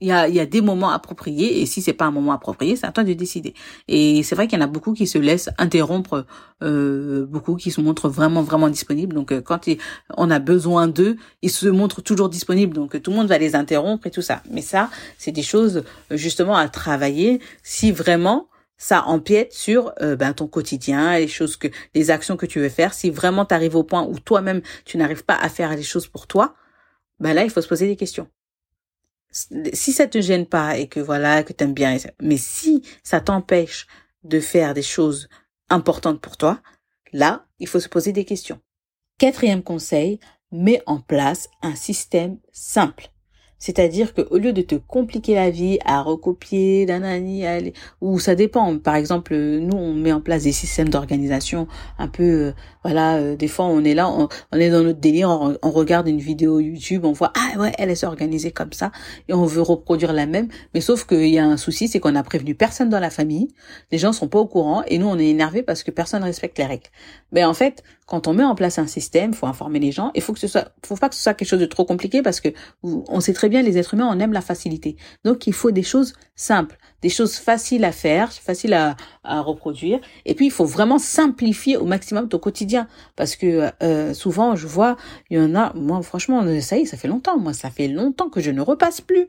il 0.00 0.08
y 0.08 0.12
a, 0.12 0.28
y 0.28 0.40
a 0.40 0.46
des 0.46 0.60
moments 0.60 0.90
appropriés 0.90 1.60
et 1.60 1.66
si 1.66 1.82
c'est 1.82 1.92
pas 1.92 2.06
un 2.06 2.10
moment 2.10 2.32
approprié, 2.32 2.76
c'est 2.76 2.86
à 2.86 2.92
toi 2.92 3.04
de 3.04 3.12
décider. 3.12 3.54
Et 3.86 4.22
c'est 4.22 4.34
vrai 4.34 4.46
qu'il 4.48 4.58
y 4.58 4.62
en 4.62 4.64
a 4.64 4.68
beaucoup 4.68 4.94
qui 4.94 5.06
se 5.06 5.18
laissent 5.18 5.50
interrompre, 5.58 6.26
euh, 6.62 7.26
beaucoup 7.26 7.56
qui 7.56 7.70
se 7.70 7.80
montrent 7.80 8.08
vraiment 8.08 8.42
vraiment 8.42 8.68
disponibles. 8.68 9.14
Donc 9.14 9.32
euh, 9.32 9.40
quand 9.40 9.68
on 10.16 10.30
a 10.30 10.38
besoin 10.38 10.88
d'eux, 10.88 11.16
ils 11.42 11.50
se 11.50 11.68
montrent 11.68 12.02
toujours 12.02 12.28
disponibles. 12.28 12.74
Donc 12.74 13.00
tout 13.02 13.10
le 13.10 13.16
monde 13.16 13.28
va 13.28 13.38
les 13.38 13.54
interrompre 13.54 14.06
et 14.06 14.10
tout 14.10 14.22
ça. 14.22 14.42
Mais 14.50 14.62
ça, 14.62 14.90
c'est 15.18 15.32
des 15.32 15.42
choses 15.42 15.84
justement 16.10 16.56
à 16.56 16.68
travailler 16.68 17.40
si 17.62 17.92
vraiment 17.92 18.48
ça 18.78 19.04
empiète 19.04 19.52
sur 19.52 19.92
euh, 20.00 20.16
ben, 20.16 20.32
ton 20.32 20.46
quotidien, 20.46 21.18
les 21.18 21.28
choses 21.28 21.56
que, 21.58 21.68
les 21.94 22.10
actions 22.10 22.38
que 22.38 22.46
tu 22.46 22.58
veux 22.60 22.70
faire. 22.70 22.94
Si 22.94 23.10
vraiment 23.10 23.44
tu 23.44 23.54
arrives 23.54 23.76
au 23.76 23.84
point 23.84 24.02
où 24.02 24.18
toi-même 24.18 24.62
tu 24.86 24.96
n'arrives 24.96 25.24
pas 25.24 25.36
à 25.36 25.50
faire 25.50 25.76
les 25.76 25.82
choses 25.82 26.06
pour 26.06 26.26
toi, 26.26 26.54
ben 27.20 27.34
là 27.34 27.44
il 27.44 27.50
faut 27.50 27.60
se 27.60 27.68
poser 27.68 27.86
des 27.86 27.96
questions. 27.96 28.26
Si 29.30 29.92
ça 29.92 30.06
te 30.06 30.20
gêne 30.20 30.46
pas 30.46 30.76
et 30.78 30.88
que 30.88 31.00
voilà 31.00 31.42
que 31.44 31.52
t'aimes 31.52 31.74
bien, 31.74 31.96
mais 32.20 32.36
si 32.36 32.82
ça 33.02 33.20
t'empêche 33.20 33.86
de 34.24 34.40
faire 34.40 34.74
des 34.74 34.82
choses 34.82 35.28
importantes 35.68 36.20
pour 36.20 36.36
toi, 36.36 36.60
là 37.12 37.46
il 37.58 37.68
faut 37.68 37.80
se 37.80 37.88
poser 37.88 38.12
des 38.12 38.24
questions. 38.24 38.60
Quatrième 39.18 39.62
conseil, 39.62 40.18
mets 40.50 40.82
en 40.86 41.00
place 41.00 41.48
un 41.62 41.76
système 41.76 42.38
simple. 42.52 43.10
C'est-à-dire 43.60 44.14
que 44.14 44.22
au 44.30 44.38
lieu 44.38 44.52
de 44.54 44.62
te 44.62 44.74
compliquer 44.74 45.34
la 45.34 45.50
vie 45.50 45.78
à 45.84 46.02
recopier, 46.02 46.86
nanani, 46.86 47.46
aller, 47.46 47.74
ou 48.00 48.18
ça 48.18 48.34
dépend. 48.34 48.78
Par 48.78 48.96
exemple, 48.96 49.36
nous 49.36 49.76
on 49.76 49.92
met 49.92 50.12
en 50.12 50.22
place 50.22 50.44
des 50.44 50.52
systèmes 50.52 50.88
d'organisation 50.88 51.68
un 51.98 52.08
peu, 52.08 52.22
euh, 52.22 52.52
voilà, 52.82 53.16
euh, 53.16 53.36
des 53.36 53.48
fois 53.48 53.66
on 53.66 53.84
est 53.84 53.94
là, 53.94 54.08
on, 54.08 54.28
est 54.58 54.70
dans 54.70 54.82
notre 54.82 54.98
délire, 54.98 55.28
on, 55.62 55.70
regarde 55.70 56.08
une 56.08 56.20
vidéo 56.20 56.58
YouTube, 56.58 57.04
on 57.04 57.12
voit 57.12 57.32
ah 57.36 57.58
ouais, 57.60 57.72
elle 57.78 57.90
est 57.90 58.02
organisée 58.02 58.50
comme 58.50 58.72
ça 58.72 58.92
et 59.28 59.34
on 59.34 59.44
veut 59.44 59.62
reproduire 59.62 60.14
la 60.14 60.24
même. 60.24 60.48
Mais 60.74 60.80
sauf 60.80 61.04
qu'il 61.04 61.28
y 61.28 61.38
a 61.38 61.44
un 61.44 61.58
souci, 61.58 61.86
c'est 61.86 62.00
qu'on 62.00 62.16
a 62.16 62.22
prévenu 62.22 62.54
personne 62.54 62.88
dans 62.88 62.98
la 62.98 63.10
famille, 63.10 63.48
les 63.92 63.98
gens 63.98 64.14
sont 64.14 64.28
pas 64.28 64.38
au 64.38 64.46
courant 64.46 64.82
et 64.86 64.96
nous 64.96 65.06
on 65.06 65.18
est 65.18 65.28
énervé 65.28 65.62
parce 65.62 65.82
que 65.82 65.90
personne 65.90 66.24
respecte 66.24 66.56
les 66.56 66.64
règles. 66.64 66.88
Mais 67.32 67.44
en 67.44 67.54
fait, 67.54 67.84
quand 68.06 68.26
on 68.26 68.32
met 68.32 68.42
en 68.42 68.54
place 68.54 68.78
un 68.78 68.86
système, 68.86 69.34
faut 69.34 69.46
informer 69.46 69.78
les 69.78 69.92
gens. 69.92 70.10
Il 70.14 70.22
faut 70.22 70.32
que 70.32 70.40
ce 70.40 70.48
soit, 70.48 70.72
faut 70.84 70.96
pas 70.96 71.10
que 71.10 71.14
ce 71.14 71.22
soit 71.22 71.34
quelque 71.34 71.48
chose 71.48 71.60
de 71.60 71.66
trop 71.66 71.84
compliqué 71.84 72.22
parce 72.22 72.40
que 72.40 72.48
on 72.82 73.20
sait 73.20 73.34
très 73.34 73.49
bien 73.50 73.62
les 73.62 73.76
êtres 73.78 73.94
humains, 73.94 74.08
on 74.10 74.18
aime 74.18 74.32
la 74.32 74.40
facilité. 74.40 74.96
Donc 75.24 75.46
il 75.46 75.52
faut 75.52 75.70
des 75.70 75.82
choses 75.82 76.14
simples, 76.34 76.78
des 77.02 77.08
choses 77.08 77.36
faciles 77.36 77.84
à 77.84 77.92
faire, 77.92 78.32
faciles 78.32 78.74
à, 78.74 78.96
reproduire. 79.42 80.00
Et 80.24 80.34
puis 80.34 80.46
il 80.46 80.50
faut 80.50 80.64
vraiment 80.64 80.98
simplifier 80.98 81.76
au 81.76 81.84
maximum 81.84 82.28
ton 82.28 82.38
quotidien 82.38 82.88
parce 83.16 83.36
que 83.36 83.70
euh, 83.82 84.14
souvent 84.14 84.56
je 84.56 84.66
vois, 84.66 84.96
il 85.28 85.38
y 85.38 85.40
en 85.40 85.54
a, 85.54 85.72
moi 85.74 86.00
franchement, 86.02 86.42
ça 86.60 86.78
y 86.78 86.82
est, 86.82 86.86
ça 86.86 86.96
fait 86.96 87.08
longtemps. 87.08 87.38
Moi, 87.38 87.52
ça 87.52 87.70
fait 87.70 87.88
longtemps 87.88 88.30
que 88.30 88.40
je 88.40 88.50
ne 88.50 88.60
repasse 88.60 89.00
plus. 89.00 89.28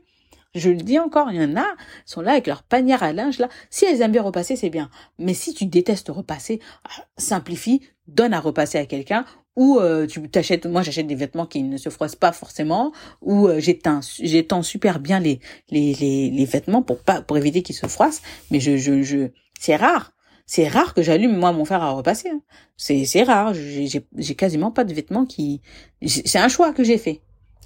Je 0.54 0.68
le 0.68 0.76
dis 0.76 0.98
encore, 0.98 1.30
il 1.30 1.40
y 1.40 1.44
en 1.44 1.56
a, 1.56 1.66
sont 2.04 2.20
là 2.20 2.32
avec 2.32 2.46
leur 2.46 2.62
panière 2.62 3.02
à 3.02 3.12
linge 3.12 3.38
là. 3.38 3.48
Si 3.70 3.86
elles 3.86 4.02
aiment 4.02 4.12
bien 4.12 4.22
repasser, 4.22 4.54
c'est 4.54 4.68
bien. 4.68 4.90
Mais 5.18 5.32
si 5.32 5.54
tu 5.54 5.64
détestes 5.64 6.08
repasser, 6.10 6.60
ah, 6.84 7.04
simplifie, 7.16 7.80
donne 8.06 8.34
à 8.34 8.40
repasser 8.40 8.76
à 8.76 8.84
quelqu'un 8.84 9.24
ou 9.56 9.78
euh, 9.78 10.06
tu 10.06 10.28
t'achètes 10.28 10.66
moi 10.66 10.82
j'achète 10.82 11.06
des 11.06 11.14
vêtements 11.14 11.46
qui 11.46 11.62
ne 11.62 11.76
se 11.76 11.88
froissent 11.88 12.16
pas 12.16 12.32
forcément. 12.32 12.92
Ou 13.20 13.48
euh, 13.48 13.60
j'étends 13.60 14.00
j'étends 14.20 14.62
super 14.62 15.00
bien 15.00 15.20
les, 15.20 15.40
les 15.70 15.94
les 15.94 16.30
les 16.30 16.44
vêtements 16.44 16.82
pour 16.82 16.98
pas 17.00 17.22
pour 17.22 17.36
éviter 17.36 17.62
qu'ils 17.62 17.76
se 17.76 17.86
froissent. 17.86 18.22
Mais 18.50 18.60
je 18.60 18.76
je 18.76 19.02
je 19.02 19.28
c'est 19.58 19.76
rare. 19.76 20.12
C'est 20.46 20.68
rare 20.68 20.92
que 20.94 21.02
j'allume 21.02 21.36
moi 21.36 21.52
mon 21.52 21.64
fer 21.64 21.82
à 21.82 21.90
repasser 21.92 22.28
hein. 22.30 22.40
c'est 22.76 23.04
c'est 23.04 23.22
rare. 23.22 23.54
J'ai 23.54 23.88
j'ai 24.16 24.34
quasiment 24.34 24.70
pas 24.70 24.84
de 24.84 24.94
vêtements 24.94 25.26
qui 25.26 25.62
c'est 26.06 26.38
un 26.38 26.48
choix 26.48 26.72
que 26.72 26.84
j'ai 26.84 26.98
fait 26.98 27.22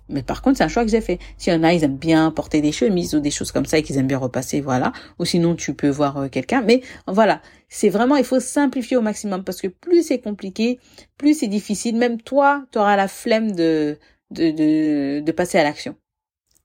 mais 0.09 0.23
par 0.23 0.43
contre, 0.43 0.59
c'est 0.59 0.65
un 0.65 0.69
choix 0.69 0.85
que 0.85 0.91
j'ai 0.91 1.01
fait. 1.01 1.19
S'il 1.37 1.53
y 1.53 1.57
en 1.57 1.63
a, 1.63 1.73
ils 1.73 1.83
aiment 1.83 1.97
bien 1.97 2.31
porter 2.31 2.61
des 2.61 2.73
chemises 2.73 3.15
ou 3.15 3.21
des 3.21 3.31
choses 3.31 3.51
comme 3.53 3.67
ça 3.67 3.79
et 3.79 3.83
qu'ils 3.83 3.99
aiment 3.99 4.07
bien 4.07 4.19
repasser, 4.19 4.61
voilà. 4.61 4.93
Ou 5.19 5.25
sinon, 5.25 5.57
tu 5.57 5.75
peux 5.75 5.89
voir 5.89 6.17
euh, 6.19 6.29
quelqu'un. 6.29 6.63
Mais 6.63 6.83
voilà, 7.07 7.43
c'est 7.69 7.89
vraiment, 7.89 8.17
il 8.17 8.25
faut 8.25 8.41
simplifier 8.41 8.97
au 8.97 9.03
maximum 9.03 9.43
parce 9.43 9.61
que 9.61 9.69
plus 9.69 10.07
c'est 10.07 10.21
compliqué, 10.21 10.79
plus 11.19 11.35
c'est 11.39 11.49
difficile. 11.49 11.97
Même 11.97 12.21
toi, 12.21 12.65
tu 12.73 12.79
auras 12.79 12.97
la 12.97 13.09
flemme 13.09 13.53
de, 13.53 13.99
de, 14.31 14.51
de, 14.51 15.21
de 15.21 15.33
passer 15.33 15.59
à 15.59 15.65
l'action. 15.65 15.97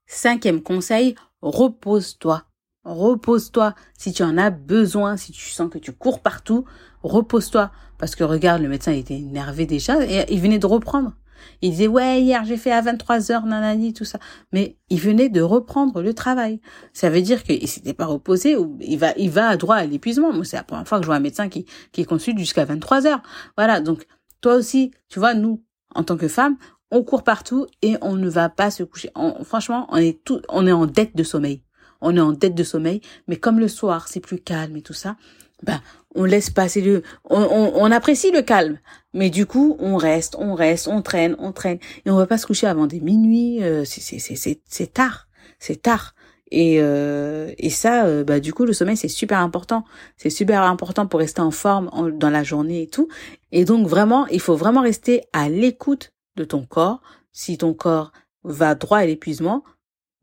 Cinquième 0.06 0.62
conseil, 0.62 1.16
repose-toi. 1.42 2.44
Repose-toi. 2.84 3.76
Si 3.98 4.12
tu 4.12 4.24
en 4.24 4.38
as 4.38 4.50
besoin, 4.50 5.18
si 5.18 5.32
tu 5.32 5.50
sens 5.50 5.70
que 5.70 5.78
tu 5.78 5.94
cours 5.94 6.20
partout, 6.20 6.66
repose-toi. 7.04 7.72
Parce 7.98 8.16
que 8.16 8.24
regarde, 8.24 8.62
le 8.62 8.70
médecin 8.70 8.92
était 8.92 9.18
énervé 9.18 9.66
déjà 9.66 10.04
et 10.04 10.26
il 10.34 10.42
venait 10.42 10.60
de 10.60 10.66
reprendre. 10.66 11.14
Il 11.62 11.72
disait 11.72 11.88
ouais 11.88 12.22
hier 12.22 12.44
j'ai 12.46 12.58
fait 12.58 12.72
à 12.72 12.82
23 12.82 13.32
heures 13.32 13.46
nanani 13.46 13.94
tout 13.94 14.06
ça, 14.06 14.20
mais 14.52 14.78
il 14.90 15.00
venait 15.00 15.30
de 15.30 15.42
reprendre 15.42 16.02
le 16.02 16.14
travail. 16.14 16.60
Ça 16.94 17.10
veut 17.10 17.22
dire 17.22 17.44
qu'il 17.44 17.68
s'était 17.68 17.94
pas 17.94 18.06
reposé 18.06 18.56
ou 18.56 18.78
il 18.82 18.98
va 18.98 19.14
il 19.18 19.30
va 19.30 19.50
à 19.50 19.58
droit 19.58 19.76
à 19.76 19.86
l'épuisement. 19.86 20.34
Moi 20.34 20.46
c'est 20.46 20.58
la 20.58 20.64
première 20.64 20.88
fois 20.88 21.00
que 21.00 21.04
je 21.04 21.08
vois 21.08 21.16
un 21.16 21.22
médecin 21.22 21.50
qui 21.50 21.66
qui 21.92 22.06
consulte 22.06 22.38
jusqu'à 22.38 22.66
23 22.66 23.08
heures. 23.08 23.22
Voilà 23.58 23.82
donc 23.82 24.06
toi 24.42 24.56
aussi 24.56 24.92
tu 25.10 25.20
vois 25.20 25.34
nous 25.34 25.64
en 25.96 26.04
tant 26.04 26.18
que 26.18 26.28
femme 26.28 26.58
on 26.92 27.04
court 27.04 27.24
partout 27.24 27.68
et 27.82 27.96
on 28.02 28.16
ne 28.16 28.30
va 28.30 28.50
pas 28.50 28.70
se 28.70 28.84
coucher. 28.84 29.12
franchement 29.44 29.88
on 29.90 29.98
est 29.98 30.24
tout 30.24 30.42
on 30.50 30.68
est 30.68 30.72
en 30.72 30.86
dette 30.88 31.16
de 31.16 31.24
sommeil. 31.24 31.64
On 32.02 32.18
est 32.18 32.22
en 32.22 32.34
dette 32.34 32.56
de 32.56 32.64
sommeil, 32.64 33.02
mais 33.28 33.38
comme 33.38 33.60
le 33.60 33.68
soir 33.68 34.08
c'est 34.08 34.20
plus 34.20 34.40
calme 34.40 34.76
et 34.76 34.82
tout 34.82 34.94
ça, 34.94 35.18
ben 35.64 35.82
on 36.16 36.26
laisse 36.26 36.50
passer 36.50 36.82
le, 36.82 37.04
on, 37.30 37.72
on, 37.76 37.92
apprécie 37.92 38.32
le 38.32 38.42
calme, 38.42 38.80
mais 39.14 39.30
du 39.30 39.46
coup 39.46 39.78
on 39.80 39.96
reste, 39.96 40.36
on 40.38 40.54
reste, 40.54 40.88
on 40.88 41.02
traîne, 41.02 41.36
on 41.40 41.52
traîne, 41.52 41.80
et 42.06 42.12
on 42.12 42.18
va 42.18 42.28
pas 42.28 42.38
se 42.38 42.46
coucher 42.46 42.68
avant 42.68 42.88
des 42.88 43.00
minuit, 43.00 43.64
euh, 43.64 43.86
c'est 43.86 44.20
c'est 44.20 44.94
tard, 44.94 45.28
c'est 45.60 45.82
tard. 45.82 46.16
Et, 46.54 46.80
euh, 46.82 47.54
et 47.58 47.70
ça, 47.70 48.06
euh, 48.06 48.26
bah, 48.26 48.42
du 48.42 48.54
coup, 48.54 48.66
le 48.66 48.74
sommeil, 48.74 48.98
c'est 48.98 49.08
super 49.08 49.40
important. 49.40 49.86
C'est 50.18 50.30
super 50.30 50.64
important 50.64 51.08
pour 51.08 51.22
rester 51.22 51.40
en 51.40 51.52
forme 51.52 51.90
dans 52.18 52.30
la 52.30 52.44
journée 52.44 52.84
et 52.84 52.88
tout. 52.88 53.08
Et 53.54 53.64
donc, 53.64 53.88
vraiment, 53.88 54.28
il 54.28 54.42
faut 54.42 54.58
vraiment 54.58 54.82
rester 54.82 55.24
à 55.32 55.48
l'écoute 55.48 56.12
de 56.36 56.44
ton 56.44 56.66
corps. 56.66 57.02
Si 57.32 57.58
ton 57.58 57.74
corps 57.74 58.12
va 58.44 58.76
droit 58.76 58.98
à 58.98 59.06
l'épuisement, 59.06 59.64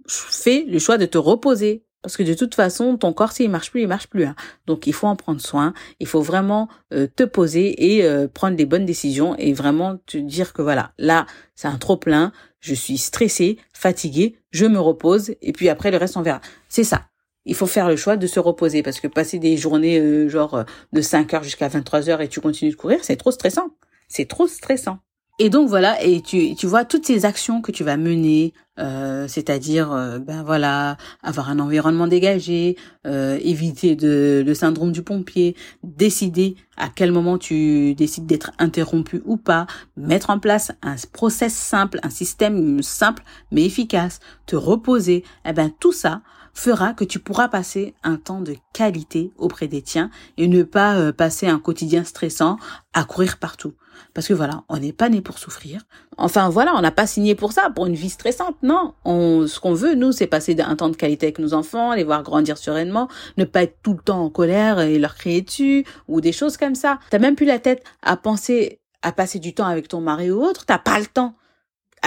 fais 0.07 0.66
le 0.68 0.79
choix 0.79 0.98
de 0.98 1.07
te 1.07 1.16
reposer 1.16 1.85
parce 2.03 2.17
que 2.17 2.23
de 2.23 2.35
toute 2.35 2.55
façon, 2.55 2.97
ton 2.97 3.13
corps, 3.13 3.33
s'il 3.33 3.51
marche 3.51 3.71
plus, 3.71 3.83
il 3.83 3.89
marche 3.89 4.07
plus. 4.07 4.25
Hein. 4.25 4.37
Donc, 4.67 4.87
il 4.87 4.93
faut 4.93 5.07
en 5.07 5.17
prendre 5.17 5.41
soin. 5.41 5.75
Il 5.99 6.07
faut 6.07 6.23
vraiment 6.23 6.69
euh, 6.93 7.07
te 7.15 7.25
poser 7.25 7.97
et 7.97 8.05
euh, 8.05 8.29
prendre 8.29 8.57
des 8.57 8.67
bonnes 8.67 8.87
décisions 8.87 9.37
et 9.37 9.53
vraiment 9.53 9.99
te 10.07 10.17
dire 10.17 10.53
que 10.53 10.63
voilà, 10.63 10.93
là, 10.99 11.27
c'est 11.55 11.69
un 11.69 11.77
trop 11.77 11.97
plein. 11.97 12.33
Je 12.61 12.75
suis 12.75 12.99
stressée, 12.99 13.59
fatiguée, 13.73 14.37
je 14.51 14.67
me 14.67 14.79
repose 14.79 15.35
et 15.43 15.53
puis 15.53 15.69
après, 15.69 15.91
le 15.91 15.97
reste, 15.97 16.17
on 16.17 16.23
verra. 16.23 16.41
C'est 16.69 16.85
ça. 16.85 17.07
Il 17.45 17.55
faut 17.55 17.67
faire 17.67 17.89
le 17.89 17.97
choix 17.97 18.17
de 18.17 18.27
se 18.27 18.41
reposer 18.41 18.83
parce 18.83 19.01
que 19.01 19.09
passer 19.09 19.39
des 19.39 19.57
journées 19.57 19.99
euh, 19.99 20.29
genre 20.29 20.65
de 20.93 21.01
5 21.01 21.35
heures 21.35 21.43
jusqu'à 21.43 21.69
23 21.69 22.11
heures 22.11 22.21
et 22.21 22.29
tu 22.29 22.41
continues 22.41 22.71
de 22.71 22.77
courir, 22.77 23.01
c'est 23.03 23.17
trop 23.17 23.31
stressant. 23.31 23.71
C'est 24.07 24.27
trop 24.27 24.47
stressant. 24.47 24.99
Et 25.40 25.51
donc 25.51 25.68
voilà, 25.68 26.03
et 26.03 26.20
tu, 26.20 26.57
tu 26.57 26.66
vois 26.66 26.85
toutes 26.85 27.07
ces 27.07 27.24
actions 27.24 27.62
que 27.62 27.70
tu 27.70 27.85
vas 27.85 27.96
mener, 27.96 28.55
euh, 28.81 29.29
c'est-à-dire 29.29 29.92
euh, 29.92 30.18
ben 30.18 30.42
voilà, 30.42 30.96
avoir 31.22 31.48
un 31.48 31.61
environnement 31.61 32.09
dégagé, 32.09 32.77
euh, 33.07 33.38
éviter 33.40 33.94
de, 33.94 34.42
le 34.44 34.55
syndrome 34.55 34.90
du 34.90 35.03
pompier, 35.05 35.55
décider 35.85 36.57
à 36.77 36.88
quel 36.88 37.12
moment 37.12 37.38
tu 37.38 37.94
décides 37.94 38.27
d'être 38.27 38.51
interrompu 38.59 39.22
ou 39.27 39.37
pas, 39.37 39.68
mettre 39.96 40.31
en 40.31 40.40
place 40.40 40.72
un 40.83 40.96
process 41.12 41.55
simple, 41.55 42.01
un 42.03 42.11
système 42.11 42.83
simple 42.83 43.22
mais 43.53 43.64
efficace, 43.64 44.18
te 44.46 44.57
reposer, 44.57 45.22
eh 45.44 45.53
ben 45.53 45.70
tout 45.79 45.92
ça 45.92 46.22
fera 46.53 46.94
que 46.94 47.05
tu 47.05 47.20
pourras 47.20 47.46
passer 47.46 47.94
un 48.03 48.16
temps 48.16 48.40
de 48.40 48.57
qualité 48.72 49.31
auprès 49.38 49.68
des 49.68 49.83
tiens 49.83 50.11
et 50.37 50.48
ne 50.48 50.64
pas 50.64 51.12
passer 51.12 51.46
un 51.46 51.61
quotidien 51.61 52.03
stressant 52.03 52.59
à 52.92 53.05
courir 53.05 53.38
partout. 53.38 53.74
Parce 54.15 54.29
que 54.29 54.35
voilà, 54.35 54.65
on 54.69 54.79
n'est 54.79 54.93
pas 54.93 55.09
né 55.09 55.21
pour 55.21 55.39
souffrir. 55.39 55.83
Enfin 56.17 56.49
voilà, 56.49 56.75
on 56.77 56.81
n'a 56.81 56.91
pas 56.91 57.07
signé 57.07 57.35
pour 57.35 57.53
ça, 57.53 57.71
pour 57.71 57.87
une 57.87 57.95
vie 57.95 58.11
stressante. 58.11 58.57
Non, 58.63 58.95
on, 59.05 59.47
ce 59.47 59.61
qu'on 59.61 59.75
veut, 59.75 59.95
nous, 59.95 60.13
c'est 60.13 60.27
passer 60.27 60.57
un 60.61 60.77
temps 60.77 60.89
de 60.89 60.97
qualité 60.97 61.27
avec 61.27 61.39
nos 61.39 61.55
enfants, 61.55 61.95
les 61.95 62.05
voir 62.05 62.23
grandir 62.23 62.59
sereinement, 62.59 63.09
ne 63.37 63.45
pas 63.45 63.63
être 63.63 63.79
tout 63.83 63.93
le 63.93 64.01
temps 64.01 64.25
en 64.25 64.31
colère 64.31 64.81
et 64.81 64.99
leur 64.99 65.15
crier 65.15 65.43
dessus, 65.43 65.85
ou 66.09 66.21
des 66.21 66.33
choses 66.33 66.57
comme 66.57 66.75
ça. 66.75 66.99
T'as 67.11 67.19
même 67.19 67.37
plus 67.37 67.47
la 67.47 67.59
tête 67.59 67.85
à 68.03 68.17
penser 68.17 68.81
à 69.03 69.13
passer 69.13 69.39
du 69.39 69.55
temps 69.55 69.67
avec 69.67 69.87
ton 69.89 70.01
mari 70.01 70.31
ou 70.31 70.43
autre, 70.43 70.67
t'as 70.67 70.79
pas 70.79 70.99
le 70.99 71.07
temps 71.07 71.35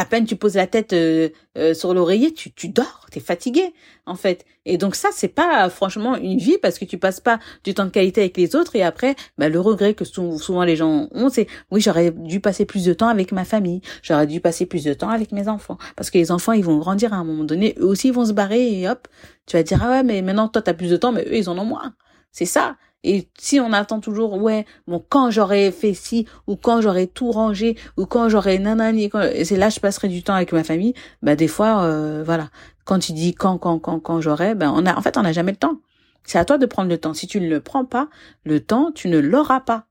à 0.02 0.06
peine 0.06 0.26
tu 0.26 0.36
poses 0.36 0.56
la 0.56 0.66
tête 0.66 0.94
euh, 0.94 1.30
euh, 1.58 1.74
sur 1.74 1.94
l'oreiller, 1.94 2.34
tu, 2.34 2.52
tu 2.52 2.70
dors, 2.70 3.06
t'es 3.12 3.20
fatigué 3.20 3.74
en 4.08 4.16
fait. 4.16 4.46
Et 4.66 4.78
donc 4.78 4.96
ça, 4.96 5.10
c'est 5.14 5.28
pas 5.28 5.70
franchement 5.70 6.16
une 6.16 6.40
vie 6.40 6.58
parce 6.60 6.80
que 6.80 6.86
tu 6.86 6.98
passes 6.98 7.20
pas 7.20 7.40
du 7.64 7.74
temps 7.74 7.86
de 7.86 7.92
qualité 7.92 8.22
avec 8.22 8.36
les 8.36 8.56
autres 8.56 8.76
et 8.76 8.82
après, 8.84 9.16
bah, 9.38 9.48
le 9.48 9.60
regret 9.60 9.94
que 9.94 10.04
souvent 10.04 10.64
les 10.64 10.76
gens 10.76 11.08
ont, 11.12 11.30
c'est 11.30 11.48
oui, 11.70 11.82
j'aurais 11.82 12.12
dû 12.12 12.40
passer 12.40 12.66
plus 12.66 12.84
de 12.84 12.94
temps 12.94 13.10
avec 13.10 13.32
ma 13.32 13.46
famille, 13.46 13.82
j'aurais 14.02 14.28
dû 14.28 14.42
passer 14.42 14.66
plus 14.66 14.84
de 14.84 14.94
temps 14.94 15.10
avec 15.10 15.32
mes 15.32 15.48
enfants 15.48 15.78
parce 15.96 16.10
que 16.10 16.18
les 16.18 16.32
enfants 16.32 16.54
ils 16.54 16.66
vont 16.66 16.78
grandir 16.80 17.14
à 17.14 17.18
un 17.18 17.24
moment 17.24 17.44
donné, 17.44 17.76
eux 17.78 17.86
aussi 17.86 18.08
ils 18.08 18.14
vont 18.14 18.26
se 18.26 18.34
barrer 18.34 18.82
et 18.82 18.90
hop, 18.90 19.08
tu 19.46 19.56
vas 19.56 19.64
dire 19.64 19.80
ah 19.84 19.92
ouais 19.92 20.04
mais 20.04 20.22
maintenant 20.24 20.48
toi 20.48 20.64
t'as 20.64 20.74
plus 20.74 20.90
de 20.90 20.98
temps 20.98 21.12
mais 21.12 21.24
eux 21.26 21.38
ils 21.38 21.50
en 21.50 21.58
ont 21.60 21.66
moins. 21.66 21.94
C'est 22.32 22.46
ça. 22.46 22.78
Et 23.04 23.30
si 23.38 23.60
on 23.60 23.74
attend 23.74 24.00
toujours, 24.00 24.40
ouais, 24.42 24.66
bon, 24.88 25.04
quand 25.10 25.32
j'aurais 25.32 25.72
fait 25.72 25.96
ci, 25.96 26.28
ou 26.46 26.56
quand 26.56 26.82
j'aurais 26.82 27.08
tout 27.08 27.32
rangé, 27.32 27.76
ou 27.98 28.06
quand 28.06 28.30
j'aurais 28.30 28.60
nanani, 28.60 29.10
c'est 29.44 29.58
là 29.58 29.70
je 29.70 29.80
passerai 29.80 30.08
du 30.08 30.22
temps 30.22 30.36
avec 30.36 30.54
ma 30.54 30.64
famille, 30.64 30.94
bah 31.24 31.36
des 31.36 31.48
fois, 31.48 31.84
euh, 31.84 32.24
voilà. 32.24 32.50
Quand 32.86 33.00
tu 33.00 33.14
dis 33.14 33.34
quand, 33.34 33.58
quand, 33.58 33.80
quand, 33.80 34.00
quand 34.00 34.22
j'aurais, 34.22 34.54
ben 34.54 34.72
on 34.76 34.86
a, 34.86 34.96
en 34.96 35.02
fait, 35.02 35.18
on 35.18 35.24
n'a 35.24 35.34
jamais 35.34 35.52
le 35.52 35.58
temps. 35.58 35.82
C'est 36.24 36.38
à 36.38 36.46
toi 36.46 36.58
de 36.60 36.66
prendre 36.68 36.90
le 36.90 37.00
temps. 37.00 37.14
Si 37.14 37.26
tu 37.26 37.42
ne 37.42 37.50
le 37.50 37.60
prends 37.60 37.86
pas, 37.86 38.08
le 38.44 38.60
temps, 38.60 38.92
tu 38.92 39.08
ne 39.08 39.18
l'auras 39.18 39.62
pas. 39.62 39.88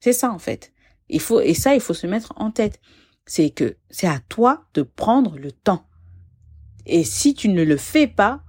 C'est 0.00 0.12
ça, 0.12 0.30
en 0.30 0.38
fait. 0.38 0.72
Il 1.08 1.20
faut, 1.20 1.40
et 1.40 1.54
ça, 1.54 1.74
il 1.74 1.80
faut 1.80 1.94
se 1.94 2.06
mettre 2.06 2.32
en 2.36 2.50
tête. 2.50 2.80
C'est 3.24 3.50
que 3.50 3.76
c'est 3.88 4.06
à 4.08 4.18
toi 4.28 4.64
de 4.74 4.82
prendre 4.82 5.38
le 5.38 5.52
temps. 5.52 5.86
Et 6.84 7.04
si 7.04 7.34
tu 7.34 7.48
ne 7.48 7.62
le 7.62 7.76
fais 7.76 8.06
pas, 8.06 8.42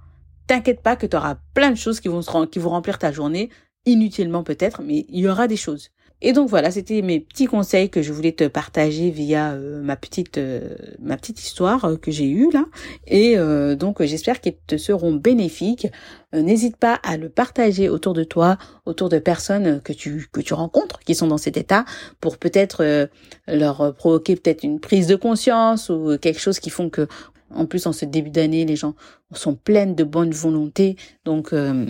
t'inquiète 0.46 0.82
pas 0.82 0.96
que 0.96 1.06
tu 1.06 1.16
auras 1.16 1.36
plein 1.54 1.70
de 1.70 1.76
choses 1.76 2.00
qui 2.00 2.08
vont, 2.08 2.20
qui 2.46 2.58
vont 2.58 2.70
remplir 2.70 2.98
ta 2.98 3.12
journée 3.12 3.50
inutilement 3.86 4.42
peut-être, 4.42 4.82
mais 4.82 5.06
il 5.08 5.20
y 5.20 5.28
aura 5.28 5.46
des 5.46 5.56
choses. 5.56 5.90
Et 6.26 6.32
donc 6.32 6.48
voilà, 6.48 6.70
c'était 6.70 7.02
mes 7.02 7.20
petits 7.20 7.44
conseils 7.44 7.90
que 7.90 8.00
je 8.00 8.10
voulais 8.10 8.32
te 8.32 8.44
partager 8.44 9.10
via 9.10 9.52
euh, 9.52 9.82
ma 9.82 9.94
petite 9.94 10.38
euh, 10.38 10.74
ma 10.98 11.18
petite 11.18 11.38
histoire 11.42 11.84
euh, 11.84 11.96
que 11.96 12.10
j'ai 12.10 12.24
eue 12.24 12.50
là. 12.50 12.64
Et 13.06 13.36
donc 13.76 14.02
j'espère 14.02 14.40
qu'ils 14.40 14.56
te 14.66 14.78
seront 14.78 15.12
bénéfiques. 15.12 15.86
N'hésite 16.32 16.76
pas 16.76 16.94
à 17.02 17.16
le 17.16 17.28
partager 17.28 17.88
autour 17.88 18.14
de 18.14 18.24
toi, 18.24 18.56
autour 18.86 19.08
de 19.10 19.18
personnes 19.18 19.80
que 19.82 19.92
tu 19.92 20.26
que 20.32 20.40
tu 20.40 20.54
rencontres 20.54 21.00
qui 21.00 21.14
sont 21.14 21.26
dans 21.26 21.38
cet 21.38 21.56
état, 21.56 21.84
pour 22.20 22.38
peut-être 22.38 23.08
leur 23.46 23.94
provoquer 23.94 24.36
peut-être 24.36 24.64
une 24.64 24.80
prise 24.80 25.06
de 25.06 25.16
conscience 25.16 25.90
ou 25.90 26.16
quelque 26.18 26.40
chose 26.40 26.58
qui 26.58 26.70
font 26.70 26.88
que 26.88 27.06
en 27.54 27.66
plus, 27.66 27.86
en 27.86 27.92
ce 27.92 28.04
début 28.04 28.30
d'année, 28.30 28.64
les 28.64 28.76
gens 28.76 28.94
sont 29.32 29.54
pleines 29.54 29.94
de 29.94 30.04
bonne 30.04 30.30
volonté. 30.30 30.96
Donc, 31.24 31.52
euh, 31.52 31.86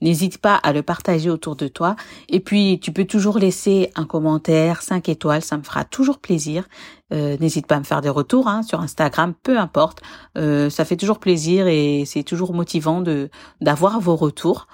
n'hésite 0.00 0.38
pas 0.38 0.54
à 0.54 0.72
le 0.72 0.82
partager 0.82 1.30
autour 1.30 1.56
de 1.56 1.68
toi. 1.68 1.96
Et 2.28 2.40
puis, 2.40 2.78
tu 2.80 2.92
peux 2.92 3.04
toujours 3.04 3.38
laisser 3.38 3.90
un 3.96 4.04
commentaire, 4.04 4.82
5 4.82 5.08
étoiles, 5.08 5.42
ça 5.42 5.56
me 5.56 5.62
fera 5.62 5.84
toujours 5.84 6.18
plaisir. 6.18 6.68
Euh, 7.12 7.36
n'hésite 7.38 7.66
pas 7.66 7.76
à 7.76 7.78
me 7.78 7.84
faire 7.84 8.00
des 8.00 8.08
retours 8.08 8.48
hein, 8.48 8.62
sur 8.62 8.80
Instagram, 8.80 9.34
peu 9.42 9.58
importe. 9.58 10.02
Euh, 10.36 10.70
ça 10.70 10.84
fait 10.84 10.96
toujours 10.96 11.18
plaisir 11.18 11.68
et 11.68 12.04
c'est 12.04 12.24
toujours 12.24 12.52
motivant 12.52 13.00
de 13.00 13.30
d'avoir 13.60 14.00
vos 14.00 14.16
retours. 14.16 14.66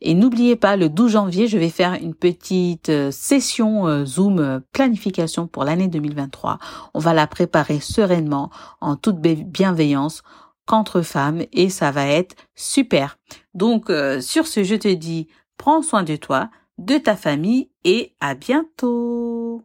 Et 0.00 0.14
n'oubliez 0.14 0.56
pas, 0.56 0.76
le 0.76 0.88
12 0.88 1.12
janvier, 1.12 1.46
je 1.46 1.58
vais 1.58 1.68
faire 1.68 1.94
une 1.94 2.14
petite 2.14 2.88
euh, 2.88 3.10
session 3.10 3.86
euh, 3.86 4.04
Zoom 4.04 4.38
euh, 4.38 4.60
planification 4.72 5.46
pour 5.46 5.64
l'année 5.64 5.88
2023. 5.88 6.58
On 6.94 6.98
va 6.98 7.12
la 7.12 7.26
préparer 7.26 7.80
sereinement, 7.80 8.50
en 8.80 8.96
toute 8.96 9.20
bienveillance, 9.20 10.22
qu'entre 10.64 11.02
femmes, 11.02 11.42
et 11.52 11.68
ça 11.68 11.90
va 11.90 12.06
être 12.06 12.36
super. 12.54 13.18
Donc, 13.54 13.90
sur 14.20 14.46
ce, 14.46 14.62
je 14.62 14.76
te 14.76 14.86
dis, 14.86 15.26
prends 15.56 15.82
soin 15.82 16.04
de 16.04 16.14
toi, 16.14 16.48
de 16.78 16.96
ta 16.96 17.16
famille, 17.16 17.70
et 17.82 18.14
à 18.20 18.34
bientôt. 18.34 19.64